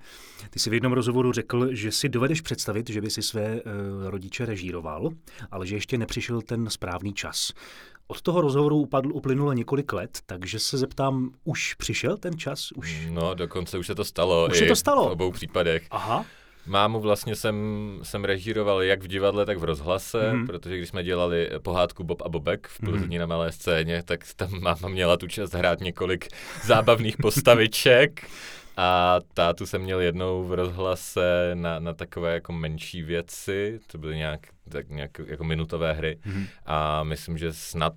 Ty 0.49 0.59
jsi 0.59 0.69
v 0.69 0.73
jednom 0.73 0.93
rozhovoru 0.93 1.31
řekl, 1.31 1.75
že 1.75 1.91
si 1.91 2.09
dovedeš 2.09 2.41
představit, 2.41 2.89
že 2.89 3.01
by 3.01 3.09
si 3.09 3.21
své 3.21 3.61
uh, 3.61 3.61
rodiče 4.09 4.45
režíroval, 4.45 5.09
ale 5.51 5.67
že 5.67 5.75
ještě 5.75 5.97
nepřišel 5.97 6.41
ten 6.41 6.69
správný 6.69 7.13
čas. 7.13 7.53
Od 8.11 8.21
toho 8.21 8.41
rozhovoru 8.41 8.75
upadl, 8.77 9.09
uplynulo 9.13 9.53
několik 9.53 9.93
let, 9.93 10.19
takže 10.25 10.59
se 10.59 10.77
zeptám, 10.77 11.31
už 11.43 11.73
přišel 11.73 12.17
ten 12.17 12.37
čas? 12.37 12.71
Už... 12.71 13.07
No, 13.09 13.33
dokonce 13.33 13.77
už 13.77 13.87
se 13.87 13.95
to 13.95 14.05
stalo. 14.05 14.47
Už 14.51 14.57
se 14.57 14.65
to 14.65 14.75
stalo? 14.75 15.09
V 15.09 15.11
obou 15.11 15.31
případech. 15.31 15.87
Aha. 15.91 16.25
Mámu 16.67 16.99
vlastně 16.99 17.35
jsem, 17.35 17.55
jsem 18.03 18.25
režíroval 18.25 18.83
jak 18.83 19.03
v 19.03 19.07
divadle, 19.07 19.45
tak 19.45 19.57
v 19.57 19.63
rozhlase, 19.63 20.31
mm-hmm. 20.31 20.45
protože 20.45 20.77
když 20.77 20.89
jsme 20.89 21.03
dělali 21.03 21.49
pohádku 21.61 22.03
Bob 22.03 22.21
a 22.21 22.29
Bobek 22.29 22.67
v 22.67 22.79
Plzni 22.79 23.07
mm-hmm. 23.07 23.19
na 23.19 23.25
malé 23.25 23.51
scéně, 23.51 24.03
tak 24.03 24.25
tam 24.35 24.49
máma 24.59 24.87
měla 24.87 25.17
tu 25.17 25.27
čest 25.27 25.53
hrát 25.53 25.79
několik 25.79 26.27
zábavných 26.65 27.17
postaviček. 27.17 28.29
A 28.79 29.19
tátu 29.33 29.65
jsem 29.65 29.81
měl 29.81 30.01
jednou 30.01 30.43
v 30.43 30.53
rozhlase 30.53 31.51
na, 31.53 31.79
na 31.79 31.93
takové 31.93 32.33
jako 32.33 32.53
menší 32.53 33.01
věci, 33.01 33.79
to 33.87 33.97
byly 33.97 34.17
nějak, 34.17 34.47
tak 34.69 34.89
nějak 34.89 35.11
jako 35.25 35.43
minutové 35.43 35.93
hry. 35.93 36.19
Mm-hmm. 36.25 36.47
A 36.65 37.03
myslím, 37.03 37.37
že 37.37 37.53
snad 37.53 37.93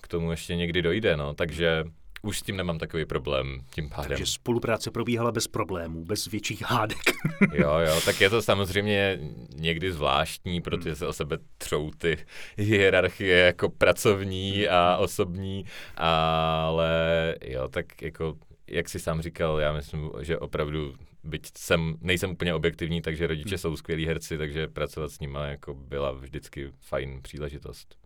k 0.00 0.08
tomu 0.08 0.30
ještě 0.30 0.56
někdy 0.56 0.82
dojde, 0.82 1.16
no. 1.16 1.34
Takže 1.34 1.84
už 2.22 2.38
s 2.38 2.42
tím 2.42 2.56
nemám 2.56 2.78
takový 2.78 3.04
problém 3.04 3.60
tím 3.74 3.88
pádem. 3.88 4.08
Takže 4.08 4.26
spolupráce 4.26 4.90
probíhala 4.90 5.32
bez 5.32 5.48
problémů, 5.48 6.04
bez 6.04 6.26
větších 6.26 6.62
hádek. 6.62 6.98
jo, 7.52 7.78
jo, 7.78 8.00
tak 8.04 8.20
je 8.20 8.30
to 8.30 8.42
samozřejmě 8.42 9.18
někdy 9.54 9.92
zvláštní, 9.92 10.60
protože 10.60 10.88
hmm. 10.88 10.96
se 10.96 11.06
o 11.06 11.12
sebe 11.12 11.38
třou 11.58 11.90
ty 11.98 12.16
hierarchie 12.56 13.38
jako 13.38 13.68
pracovní 13.68 14.68
a 14.68 14.96
osobní, 14.96 15.64
ale 15.96 17.34
jo, 17.44 17.68
tak 17.68 18.02
jako 18.02 18.36
jak 18.72 18.88
si 18.88 19.00
sám 19.00 19.22
říkal, 19.22 19.58
já 19.58 19.72
myslím, 19.72 20.10
že 20.20 20.38
opravdu, 20.38 20.94
byť 21.24 21.50
jsem, 21.58 21.96
nejsem 22.00 22.30
úplně 22.30 22.54
objektivní, 22.54 23.02
takže 23.02 23.26
rodiče 23.26 23.48
hmm. 23.48 23.58
jsou 23.58 23.76
skvělí 23.76 24.06
herci, 24.06 24.38
takže 24.38 24.68
pracovat 24.68 25.12
s 25.12 25.20
nimi 25.20 25.38
jako 25.42 25.74
byla 25.74 26.12
vždycky 26.12 26.72
fajn 26.80 27.22
příležitost. 27.22 27.96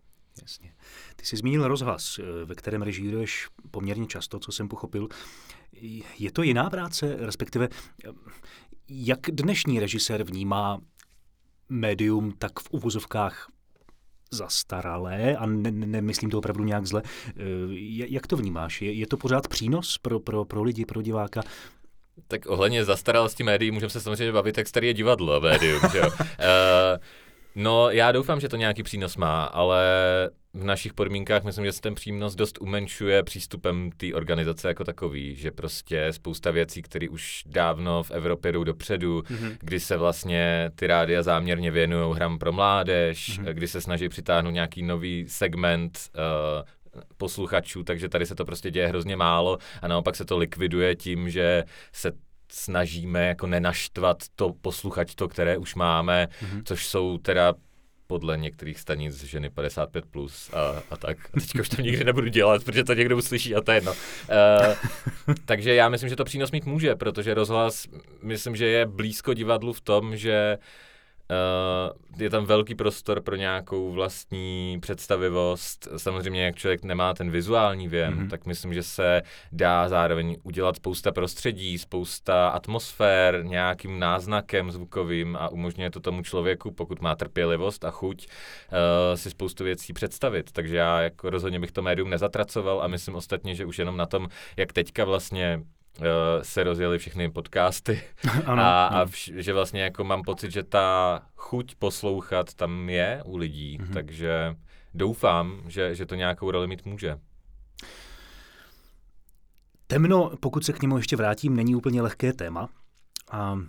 Jasně. 0.41 0.73
Ty 1.15 1.25
jsi 1.25 1.37
zmínil 1.37 1.67
rozhlas, 1.67 2.19
eh, 2.19 2.45
ve 2.45 2.55
kterém 2.55 2.81
režíruješ 2.81 3.47
poměrně 3.71 4.07
často, 4.07 4.39
co 4.39 4.51
jsem 4.51 4.67
pochopil. 4.67 5.07
Je 6.17 6.31
to 6.31 6.43
jiná 6.43 6.69
práce, 6.69 7.15
respektive 7.19 7.69
eh, 8.05 8.09
jak 8.89 9.19
dnešní 9.31 9.79
režisér 9.79 10.23
vnímá 10.23 10.81
médium, 11.69 12.31
tak 12.31 12.59
v 12.59 12.67
uvozovkách 12.71 13.47
zastaralé 14.31 15.35
a 15.35 15.45
nemyslím 15.45 16.27
ne, 16.27 16.31
to 16.31 16.37
opravdu 16.37 16.63
nějak 16.63 16.85
zle. 16.85 17.01
Eh, 17.27 17.33
jak 18.09 18.27
to 18.27 18.37
vnímáš? 18.37 18.81
Je, 18.81 18.91
je 18.91 19.07
to 19.07 19.17
pořád 19.17 19.47
přínos 19.47 19.97
pro, 19.97 20.19
pro, 20.19 20.45
pro 20.45 20.63
lidi, 20.63 20.85
pro 20.85 21.01
diváka? 21.01 21.41
Tak 22.27 22.45
ohledně 22.45 22.85
zastaralosti 22.85 23.43
médií 23.43 23.71
můžeme 23.71 23.89
se 23.89 24.01
samozřejmě 24.01 24.31
bavit, 24.31 24.57
jak 24.57 24.67
starý 24.67 24.87
je 24.87 24.93
divadlo 24.93 25.41
médium. 25.41 25.81
že 25.91 25.97
jo? 25.97 26.07
uh, 26.07 26.17
No, 27.59 27.89
já 27.89 28.11
doufám, 28.11 28.39
že 28.39 28.49
to 28.49 28.55
nějaký 28.55 28.83
přínos 28.83 29.17
má, 29.17 29.43
ale 29.43 29.85
v 30.57 30.63
našich 30.63 30.93
podmínkách 30.93 31.43
myslím, 31.43 31.65
že 31.65 31.71
se 31.71 31.81
ten 31.81 31.95
přínos 31.95 32.35
dost 32.35 32.57
umenšuje 32.61 33.23
přístupem 33.23 33.89
té 33.97 34.13
organizace 34.13 34.67
jako 34.67 34.83
takový, 34.83 35.35
že 35.35 35.51
prostě 35.51 36.13
spousta 36.13 36.51
věcí, 36.51 36.81
které 36.81 37.09
už 37.09 37.43
dávno 37.45 38.03
v 38.03 38.11
Evropě 38.11 38.51
jdou 38.51 38.63
dopředu, 38.63 39.19
mm-hmm. 39.19 39.57
kdy 39.59 39.79
se 39.79 39.97
vlastně 39.97 40.71
ty 40.75 40.87
rádia 40.87 41.23
záměrně 41.23 41.71
věnují 41.71 42.15
hram 42.15 42.39
pro 42.39 42.51
mládež, 42.51 43.39
mm-hmm. 43.39 43.53
kdy 43.53 43.67
se 43.67 43.81
snaží 43.81 44.09
přitáhnout 44.09 44.53
nějaký 44.53 44.83
nový 44.83 45.25
segment 45.29 45.99
uh, 46.15 47.01
posluchačů, 47.17 47.83
takže 47.83 48.09
tady 48.09 48.25
se 48.25 48.35
to 48.35 48.45
prostě 48.45 48.71
děje 48.71 48.87
hrozně 48.87 49.15
málo 49.15 49.57
a 49.81 49.87
naopak 49.87 50.15
se 50.15 50.25
to 50.25 50.37
likviduje 50.37 50.95
tím, 50.95 51.29
že 51.29 51.63
se 51.91 52.11
snažíme 52.51 53.27
jako 53.27 53.47
nenaštvat 53.47 54.17
to 54.35 54.53
posluchač 54.61 55.15
to, 55.15 55.27
které 55.27 55.57
už 55.57 55.75
máme, 55.75 56.27
mm-hmm. 56.41 56.61
což 56.65 56.87
jsou 56.87 57.17
teda 57.17 57.53
podle 58.07 58.37
některých 58.37 58.79
stanic 58.79 59.23
ženy 59.23 59.49
55 59.49 60.05
plus 60.05 60.49
a, 60.53 60.83
a 60.89 60.97
tak. 60.97 61.17
A 61.33 61.39
teďka 61.39 61.61
už 61.61 61.69
to 61.69 61.81
nikdy 61.81 62.03
nebudu 62.03 62.27
dělat, 62.27 62.63
protože 62.63 62.83
to 62.83 62.93
někdo 62.93 63.17
uslyší 63.17 63.55
a 63.55 63.61
to 63.61 63.71
je 63.71 63.77
jedno. 63.77 63.91
Uh, 63.91 65.35
takže 65.45 65.75
já 65.75 65.89
myslím, 65.89 66.09
že 66.09 66.15
to 66.15 66.25
přínos 66.25 66.51
mít 66.51 66.65
může, 66.65 66.95
protože 66.95 67.33
rozhlas, 67.33 67.87
myslím, 68.21 68.55
že 68.55 68.65
je 68.67 68.85
blízko 68.85 69.33
divadlu 69.33 69.73
v 69.73 69.81
tom, 69.81 70.17
že 70.17 70.57
Uh, 70.57 70.65
je 72.17 72.29
tam 72.29 72.45
velký 72.45 72.75
prostor 72.75 73.21
pro 73.21 73.35
nějakou 73.35 73.91
vlastní 73.91 74.77
představivost. 74.81 75.87
Samozřejmě, 75.97 76.45
jak 76.45 76.55
člověk 76.55 76.83
nemá 76.83 77.13
ten 77.13 77.31
vizuální 77.31 77.87
věm, 77.87 78.13
mm-hmm. 78.13 78.29
tak 78.29 78.45
myslím, 78.45 78.73
že 78.73 78.83
se 78.83 79.21
dá 79.51 79.89
zároveň 79.89 80.37
udělat 80.43 80.75
spousta 80.75 81.11
prostředí, 81.11 81.77
spousta 81.77 82.49
atmosfér, 82.49 83.45
nějakým 83.45 83.99
náznakem 83.99 84.71
zvukovým 84.71 85.35
a 85.35 85.49
umožňuje 85.49 85.91
to 85.91 85.99
tomu 85.99 86.23
člověku, 86.23 86.71
pokud 86.71 87.01
má 87.01 87.15
trpělivost 87.15 87.85
a 87.85 87.91
chuť, 87.91 88.27
uh, 88.27 89.15
si 89.15 89.29
spoustu 89.29 89.63
věcí 89.63 89.93
představit. 89.93 90.51
Takže 90.51 90.77
já 90.77 91.01
jako 91.01 91.29
rozhodně 91.29 91.59
bych 91.59 91.71
to 91.71 91.81
médium 91.81 92.09
nezatracoval 92.09 92.81
a 92.81 92.87
myslím 92.87 93.15
ostatně, 93.15 93.55
že 93.55 93.65
už 93.65 93.79
jenom 93.79 93.97
na 93.97 94.05
tom, 94.05 94.27
jak 94.57 94.73
teďka 94.73 95.05
vlastně 95.05 95.57
uh, 95.61 95.76
se 96.41 96.63
rozjeli 96.63 96.97
všechny 96.97 97.31
podcasty 97.31 98.01
ano, 98.45 98.63
a, 98.63 98.85
a 98.85 99.05
vš- 99.05 99.35
že 99.35 99.53
vlastně 99.53 99.81
jako 99.81 100.03
mám 100.03 100.23
pocit, 100.23 100.51
že 100.51 100.63
ta 100.63 101.21
chuť 101.35 101.75
poslouchat 101.75 102.53
tam 102.53 102.89
je 102.89 103.21
u 103.25 103.37
lidí, 103.37 103.79
mm-hmm. 103.79 103.93
takže 103.93 104.55
doufám, 104.93 105.61
že, 105.67 105.95
že 105.95 106.05
to 106.05 106.15
nějakou 106.15 106.51
roli 106.51 106.67
mít 106.67 106.85
může. 106.85 107.17
Temno, 109.87 110.31
pokud 110.39 110.65
se 110.65 110.73
k 110.73 110.81
němu 110.81 110.97
ještě 110.97 111.15
vrátím, 111.15 111.55
není 111.55 111.75
úplně 111.75 112.01
lehké 112.01 112.33
téma. 112.33 112.69
A 113.31 113.59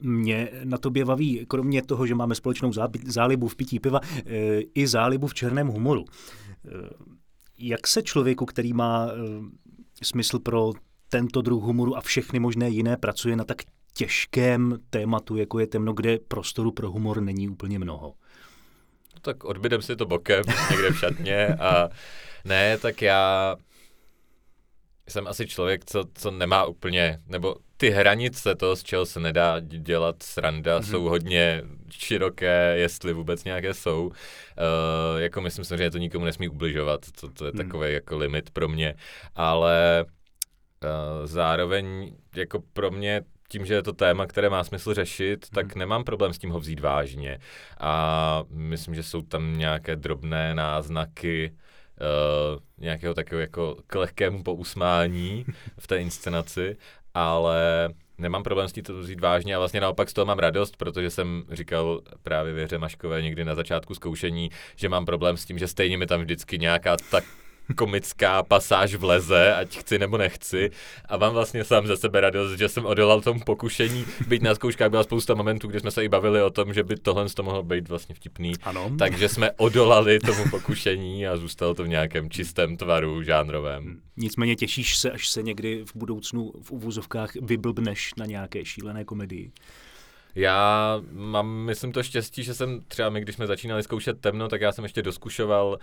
mě 0.00 0.50
na 0.64 0.78
tobě 0.78 1.04
baví, 1.04 1.46
kromě 1.48 1.82
toho, 1.82 2.06
že 2.06 2.14
máme 2.14 2.34
společnou 2.34 2.72
zálibu 3.04 3.48
v 3.48 3.56
pití 3.56 3.80
piva, 3.80 4.00
eh, 4.26 4.60
i 4.74 4.86
zálibu 4.86 5.26
v 5.26 5.34
černém 5.34 5.66
humoru. 5.66 6.04
Eh, 6.04 6.70
jak 7.58 7.86
se 7.86 8.02
člověku, 8.02 8.46
který 8.46 8.72
má 8.72 9.08
smysl 10.02 10.38
pro 10.38 10.72
tento 11.08 11.42
druh 11.42 11.62
humoru 11.62 11.96
a 11.96 12.00
všechny 12.00 12.38
možné 12.38 12.68
jiné 12.68 12.96
pracuje 12.96 13.36
na 13.36 13.44
tak 13.44 13.62
těžkém 13.94 14.78
tématu, 14.90 15.36
jako 15.36 15.58
je 15.58 15.66
temno, 15.66 15.92
kde 15.92 16.18
prostoru 16.18 16.72
pro 16.72 16.90
humor 16.90 17.20
není 17.20 17.48
úplně 17.48 17.78
mnoho. 17.78 18.14
No 19.14 19.20
tak 19.20 19.44
odbydem 19.44 19.82
si 19.82 19.96
to 19.96 20.06
bokem 20.06 20.42
někde 20.70 20.90
v 20.90 20.98
šatně 20.98 21.46
a 21.46 21.88
ne, 22.44 22.78
tak 22.78 23.02
já 23.02 23.56
jsem 25.08 25.26
asi 25.26 25.46
člověk, 25.46 25.84
co, 25.84 26.04
co 26.14 26.30
nemá 26.30 26.64
úplně, 26.64 27.20
nebo 27.26 27.56
ty 27.76 27.90
hranice 27.90 28.54
toho, 28.54 28.76
z 28.76 28.82
čeho 28.82 29.06
se 29.06 29.20
nedá 29.20 29.60
dělat 29.60 30.22
sranda, 30.22 30.78
mm-hmm. 30.78 30.90
jsou 30.90 31.02
hodně 31.02 31.62
široké, 31.90 32.74
jestli 32.76 33.12
vůbec 33.12 33.44
nějaké 33.44 33.74
jsou. 33.74 34.06
Uh, 34.06 34.12
jako 35.16 35.40
myslím 35.40 35.78
že 35.78 35.90
to 35.90 35.98
nikomu 35.98 36.24
nesmí 36.24 36.48
ubližovat, 36.48 37.00
to, 37.20 37.28
to 37.30 37.44
je 37.44 37.52
mm. 37.54 37.58
takový 37.58 37.92
jako 37.92 38.16
limit 38.16 38.50
pro 38.50 38.68
mě, 38.68 38.94
ale 39.34 40.04
zároveň 41.24 42.12
jako 42.34 42.62
pro 42.72 42.90
mě 42.90 43.22
tím, 43.48 43.66
že 43.66 43.74
je 43.74 43.82
to 43.82 43.92
téma, 43.92 44.26
které 44.26 44.50
má 44.50 44.64
smysl 44.64 44.94
řešit, 44.94 45.46
hmm. 45.46 45.54
tak 45.54 45.74
nemám 45.74 46.04
problém 46.04 46.32
s 46.32 46.38
tím 46.38 46.50
ho 46.50 46.60
vzít 46.60 46.80
vážně. 46.80 47.38
A 47.80 48.42
myslím, 48.50 48.94
že 48.94 49.02
jsou 49.02 49.22
tam 49.22 49.58
nějaké 49.58 49.96
drobné 49.96 50.54
náznaky 50.54 51.52
uh, 51.52 52.60
nějakého 52.78 53.14
takového 53.14 53.40
jako 53.40 53.76
k 53.86 53.94
lehkému 53.94 54.42
pousmání 54.42 55.44
v 55.78 55.86
té 55.86 55.98
inscenaci, 55.98 56.76
ale 57.14 57.88
nemám 58.18 58.42
problém 58.42 58.68
s 58.68 58.72
tím 58.72 58.84
to 58.84 58.98
vzít 58.98 59.20
vážně 59.20 59.56
a 59.56 59.58
vlastně 59.58 59.80
naopak 59.80 60.10
z 60.10 60.12
toho 60.12 60.24
mám 60.24 60.38
radost, 60.38 60.76
protože 60.76 61.10
jsem 61.10 61.44
říkal 61.50 62.00
právě 62.22 62.52
Věře 62.52 62.78
Maškové 62.78 63.22
někdy 63.22 63.44
na 63.44 63.54
začátku 63.54 63.94
zkoušení, 63.94 64.50
že 64.76 64.88
mám 64.88 65.04
problém 65.04 65.36
s 65.36 65.44
tím, 65.44 65.58
že 65.58 65.68
stejně 65.68 65.98
mi 65.98 66.06
tam 66.06 66.20
vždycky 66.20 66.58
nějaká 66.58 66.96
tak 67.10 67.24
komická 67.74 68.42
pasáž 68.42 68.94
vleze, 68.94 69.54
ať 69.54 69.78
chci 69.78 69.98
nebo 69.98 70.18
nechci. 70.18 70.70
A 71.08 71.16
mám 71.16 71.32
vlastně 71.32 71.64
sám 71.64 71.86
ze 71.86 71.96
sebe 71.96 72.20
radost, 72.20 72.58
že 72.58 72.68
jsem 72.68 72.86
odolal 72.86 73.20
tomu 73.20 73.40
pokušení. 73.40 74.04
Byť 74.28 74.42
na 74.42 74.54
zkouškách 74.54 74.90
byla 74.90 75.02
spousta 75.02 75.34
momentů, 75.34 75.68
kdy 75.68 75.80
jsme 75.80 75.90
se 75.90 76.04
i 76.04 76.08
bavili 76.08 76.42
o 76.42 76.50
tom, 76.50 76.74
že 76.74 76.84
by 76.84 76.96
tohle 76.96 77.28
to 77.28 77.42
mohlo 77.42 77.62
být 77.62 77.88
vlastně 77.88 78.14
vtipný. 78.14 78.52
Ano. 78.62 78.90
Takže 78.98 79.28
jsme 79.28 79.50
odolali 79.50 80.18
tomu 80.18 80.44
pokušení 80.50 81.26
a 81.26 81.36
zůstalo 81.36 81.74
to 81.74 81.84
v 81.84 81.88
nějakém 81.88 82.30
čistém 82.30 82.76
tvaru 82.76 83.22
žánrovém. 83.22 84.00
Nicméně 84.16 84.56
těšíš 84.56 84.96
se, 84.96 85.10
až 85.10 85.28
se 85.28 85.42
někdy 85.42 85.84
v 85.84 85.96
budoucnu 85.96 86.52
v 86.62 86.70
uvozovkách 86.70 87.34
vyblbneš 87.34 88.14
na 88.16 88.26
nějaké 88.26 88.64
šílené 88.64 89.04
komedii? 89.04 89.52
Já 90.36 91.00
mám, 91.12 91.48
myslím, 91.48 91.92
to 91.92 92.02
štěstí, 92.02 92.42
že 92.42 92.54
jsem 92.54 92.80
třeba 92.88 93.10
my, 93.10 93.20
když 93.20 93.34
jsme 93.34 93.46
začínali 93.46 93.82
zkoušet 93.82 94.20
temno, 94.20 94.48
tak 94.48 94.60
já 94.60 94.72
jsem 94.72 94.84
ještě 94.84 95.02
doskušoval 95.02 95.66
uh, 95.68 95.76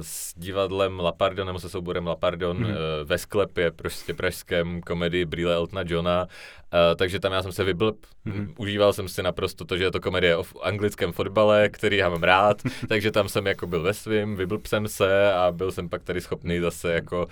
s 0.00 0.34
divadlem 0.36 1.00
Lapardon, 1.00 1.46
nebo 1.46 1.58
se 1.58 1.68
souborem 1.68 2.06
Lapardon 2.06 2.56
hmm. 2.56 2.66
uh, 2.66 2.76
ve 3.04 3.18
sklepě, 3.18 3.70
prostě 3.70 4.14
pražském 4.14 4.80
komedii 4.80 5.24
Brýle 5.24 5.54
Eltona 5.54 5.82
Johna, 5.86 6.22
uh, 6.22 6.78
takže 6.96 7.20
tam 7.20 7.32
já 7.32 7.42
jsem 7.42 7.52
se 7.52 7.64
vyblb, 7.64 7.96
hmm. 8.24 8.54
užíval 8.58 8.92
jsem 8.92 9.08
si 9.08 9.22
naprosto 9.22 9.64
to, 9.64 9.76
že 9.76 9.84
je 9.84 9.90
to 9.90 10.00
komedie 10.00 10.36
o 10.36 10.44
anglickém 10.62 11.12
fotbale, 11.12 11.68
který 11.68 11.96
já 11.96 12.08
mám 12.08 12.22
rád, 12.22 12.62
takže 12.88 13.10
tam 13.10 13.28
jsem 13.28 13.46
jako 13.46 13.66
byl 13.66 13.82
ve 13.82 13.94
svým, 13.94 14.36
vyblb 14.36 14.66
jsem 14.66 14.88
se 14.88 15.32
a 15.32 15.52
byl 15.52 15.72
jsem 15.72 15.88
pak 15.88 16.02
tady 16.02 16.20
schopný 16.20 16.60
zase 16.60 16.92
jako 16.92 17.28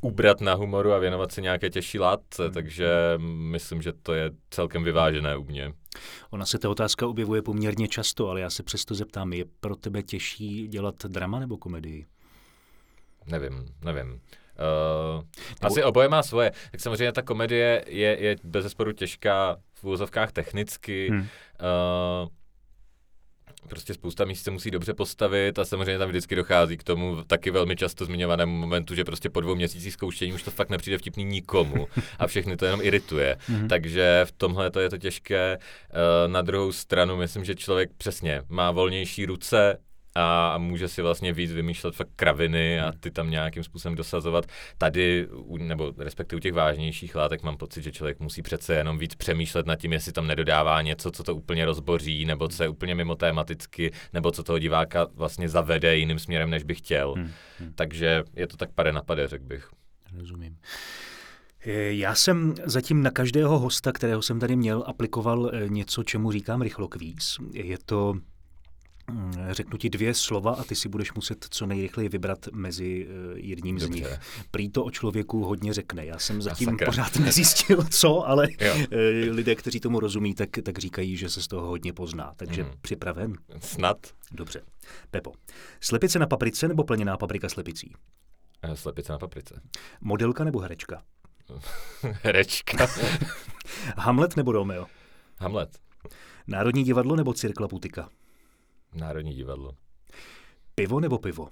ubrat 0.00 0.40
na 0.40 0.54
humoru 0.54 0.92
a 0.92 0.98
věnovat 0.98 1.32
se 1.32 1.40
nějaké 1.40 1.70
těžší 1.70 1.98
látce, 1.98 2.44
hmm. 2.44 2.52
takže 2.52 2.88
myslím, 3.22 3.82
že 3.82 3.92
to 3.92 4.14
je 4.14 4.30
celkem 4.50 4.84
vyvážené 4.84 5.36
u 5.36 5.44
mě. 5.44 5.72
Ona 6.30 6.46
se 6.46 6.58
ta 6.58 6.70
otázka 6.70 7.06
objevuje 7.06 7.42
poměrně 7.42 7.88
často, 7.88 8.28
ale 8.28 8.40
já 8.40 8.50
se 8.50 8.62
přesto 8.62 8.94
zeptám, 8.94 9.32
je 9.32 9.44
pro 9.60 9.76
tebe 9.76 10.02
těžší 10.02 10.68
dělat 10.68 10.94
drama 11.06 11.38
nebo 11.38 11.56
komedii? 11.56 12.06
Nevím, 13.26 13.66
nevím. 13.84 14.08
Uh, 14.10 15.24
nebo... 15.60 15.66
Asi 15.66 15.84
oboje 15.84 16.08
má 16.08 16.22
svoje. 16.22 16.52
Tak 16.70 16.80
samozřejmě 16.80 17.12
ta 17.12 17.22
komedie 17.22 17.84
je, 17.88 18.16
je 18.20 18.36
bez 18.44 18.62
zesporu 18.62 18.92
těžká 18.92 19.56
v 19.74 19.84
úzovkách 19.84 20.32
technicky. 20.32 21.08
Hmm. 21.10 21.20
Uh, 21.20 22.28
prostě 23.68 23.94
spousta 23.94 24.24
míst 24.24 24.42
se 24.42 24.50
musí 24.50 24.70
dobře 24.70 24.94
postavit 24.94 25.58
a 25.58 25.64
samozřejmě 25.64 25.98
tam 25.98 26.08
vždycky 26.08 26.36
dochází 26.36 26.76
k 26.76 26.82
tomu 26.82 27.24
taky 27.26 27.50
velmi 27.50 27.76
často 27.76 28.04
zmiňovanému 28.04 28.56
momentu, 28.56 28.94
že 28.94 29.04
prostě 29.04 29.30
po 29.30 29.40
dvou 29.40 29.54
měsících 29.54 29.92
zkoušení 29.92 30.32
už 30.32 30.42
to 30.42 30.50
fakt 30.50 30.70
nepřijde 30.70 30.98
vtipný 30.98 31.24
nikomu 31.24 31.88
a 32.18 32.26
všechny 32.26 32.56
to 32.56 32.64
jenom 32.64 32.80
irituje. 32.82 33.36
Mm-hmm. 33.48 33.68
Takže 33.68 34.22
v 34.24 34.32
tomhle 34.32 34.70
to 34.70 34.80
je 34.80 34.90
to 34.90 34.98
těžké. 34.98 35.58
Eh, 35.58 36.28
na 36.28 36.42
druhou 36.42 36.72
stranu 36.72 37.16
myslím, 37.16 37.44
že 37.44 37.54
člověk 37.54 37.90
přesně 37.96 38.42
má 38.48 38.70
volnější 38.70 39.26
ruce, 39.26 39.78
a 40.14 40.58
může 40.58 40.88
si 40.88 41.02
vlastně 41.02 41.32
víc 41.32 41.52
vymýšlet 41.52 41.94
fakt 41.94 42.10
kraviny 42.16 42.80
a 42.80 42.84
hmm. 42.84 42.98
ty 43.00 43.10
tam 43.10 43.30
nějakým 43.30 43.62
způsobem 43.62 43.96
dosazovat. 43.96 44.46
Tady, 44.78 45.28
nebo 45.58 45.92
respektive 45.98 46.36
u 46.36 46.40
těch 46.40 46.52
vážnějších 46.52 47.14
látek 47.14 47.42
mám 47.42 47.56
pocit, 47.56 47.82
že 47.82 47.92
člověk 47.92 48.20
musí 48.20 48.42
přece 48.42 48.74
jenom 48.74 48.98
víc 48.98 49.14
přemýšlet 49.14 49.66
nad 49.66 49.76
tím, 49.76 49.92
jestli 49.92 50.12
tam 50.12 50.26
nedodává 50.26 50.82
něco, 50.82 51.10
co 51.10 51.22
to 51.22 51.34
úplně 51.34 51.64
rozboří, 51.64 52.24
nebo 52.24 52.48
co 52.48 52.62
je 52.62 52.68
úplně 52.68 52.94
mimo 52.94 53.14
tematicky, 53.14 53.92
nebo 54.12 54.30
co 54.30 54.42
toho 54.42 54.58
diváka 54.58 55.06
vlastně 55.14 55.48
zavede 55.48 55.96
jiným 55.96 56.18
směrem, 56.18 56.50
než 56.50 56.62
by 56.62 56.74
chtěl. 56.74 57.12
Hmm. 57.12 57.30
Hmm. 57.58 57.72
Takže 57.74 58.24
je 58.36 58.46
to 58.46 58.56
tak 58.56 58.72
pade 58.72 58.92
na 58.92 59.02
pade, 59.02 59.28
řekl 59.28 59.44
bych. 59.44 59.68
Rozumím. 60.18 60.56
Já 61.90 62.14
jsem 62.14 62.54
zatím 62.64 63.02
na 63.02 63.10
každého 63.10 63.58
hosta, 63.58 63.92
kterého 63.92 64.22
jsem 64.22 64.40
tady 64.40 64.56
měl, 64.56 64.84
aplikoval 64.86 65.50
eh, 65.52 65.68
něco, 65.68 66.02
čemu 66.02 66.32
říkám 66.32 66.62
rychlokvíz. 66.62 67.36
Je 67.52 67.78
to 67.84 68.14
řeknu 69.50 69.78
ti 69.78 69.90
dvě 69.90 70.14
slova 70.14 70.52
a 70.54 70.64
ty 70.64 70.74
si 70.74 70.88
budeš 70.88 71.12
muset 71.12 71.46
co 71.50 71.66
nejrychleji 71.66 72.08
vybrat 72.08 72.46
mezi 72.52 73.08
eh, 73.08 73.38
jedním 73.40 73.78
Dobře. 73.78 73.86
z 73.86 73.90
nich. 73.96 74.18
Prý 74.50 74.70
to 74.70 74.84
o 74.84 74.90
člověku 74.90 75.44
hodně 75.44 75.72
řekne. 75.72 76.06
Já 76.06 76.18
jsem 76.18 76.42
zatím 76.42 76.76
pořád 76.84 77.16
nezjistil, 77.16 77.84
co, 77.90 78.28
ale 78.28 78.48
jo. 78.60 78.74
Eh, 78.90 79.30
lidé, 79.30 79.54
kteří 79.54 79.80
tomu 79.80 80.00
rozumí, 80.00 80.34
tak, 80.34 80.48
tak 80.62 80.78
říkají, 80.78 81.16
že 81.16 81.28
se 81.28 81.42
z 81.42 81.48
toho 81.48 81.66
hodně 81.66 81.92
pozná. 81.92 82.32
Takže 82.36 82.62
hmm. 82.62 82.72
připraven? 82.80 83.32
Snad. 83.60 83.96
Dobře. 84.32 84.62
Pepo, 85.10 85.32
slepice 85.80 86.18
na 86.18 86.26
paprice 86.26 86.68
nebo 86.68 86.84
plněná 86.84 87.16
paprika 87.16 87.48
slepicí? 87.48 87.94
Eh, 88.62 88.76
slepice 88.76 89.12
na 89.12 89.18
paprice. 89.18 89.60
Modelka 90.00 90.44
nebo 90.44 90.58
herečka? 90.58 91.02
herečka. 92.02 92.86
Hamlet 93.96 94.36
nebo 94.36 94.52
Romeo? 94.52 94.86
Hamlet. 95.38 95.78
Národní 96.46 96.84
divadlo 96.84 97.16
nebo 97.16 97.32
Cirkla 97.34 97.68
Putika? 97.68 98.08
Národní 98.94 99.34
divadlo. 99.34 99.72
Pivo 100.74 101.00
nebo 101.00 101.18
pivo? 101.18 101.48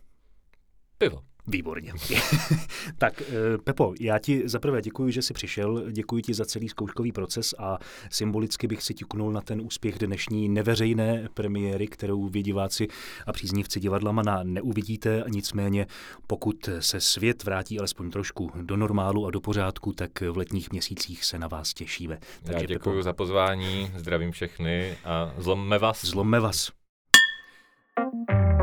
Pivo. 0.98 1.22
Výborně. 1.48 1.92
tak, 2.98 3.22
eh, 3.22 3.58
Pepo, 3.64 3.94
já 4.00 4.18
ti 4.18 4.42
zaprvé 4.48 4.82
děkuji, 4.82 5.12
že 5.12 5.22
jsi 5.22 5.34
přišel, 5.34 5.90
děkuji 5.90 6.22
ti 6.22 6.34
za 6.34 6.44
celý 6.44 6.68
zkouškový 6.68 7.12
proces 7.12 7.54
a 7.58 7.78
symbolicky 8.10 8.66
bych 8.66 8.82
si 8.82 8.94
tiknul 8.94 9.32
na 9.32 9.40
ten 9.40 9.60
úspěch 9.60 9.98
dnešní 9.98 10.48
neveřejné 10.48 11.28
premiéry, 11.34 11.86
kterou 11.86 12.28
vy 12.28 12.42
diváci 12.42 12.88
a 13.26 13.32
příznivci 13.32 13.80
divadla 13.80 14.12
Mana 14.12 14.42
neuvidíte, 14.42 15.24
nicméně 15.28 15.86
pokud 16.26 16.68
se 16.80 17.00
svět 17.00 17.44
vrátí 17.44 17.78
alespoň 17.78 18.10
trošku 18.10 18.50
do 18.62 18.76
normálu 18.76 19.26
a 19.26 19.30
do 19.30 19.40
pořádku, 19.40 19.92
tak 19.92 20.20
v 20.20 20.36
letních 20.36 20.70
měsících 20.70 21.24
se 21.24 21.38
na 21.38 21.48
vás 21.48 21.74
těšíme. 21.74 22.18
Takže 22.42 22.64
já 22.64 22.66
děkuji 22.66 22.90
Pepo, 22.90 23.02
za 23.02 23.12
pozvání, 23.12 23.90
zdravím 23.96 24.32
všechny 24.32 24.96
a 25.04 25.34
zlomme 25.38 25.78
vás. 25.78 26.04
Zlomme 26.04 26.40
vás. 26.40 26.78
thank 27.98 28.12
you 28.30 28.57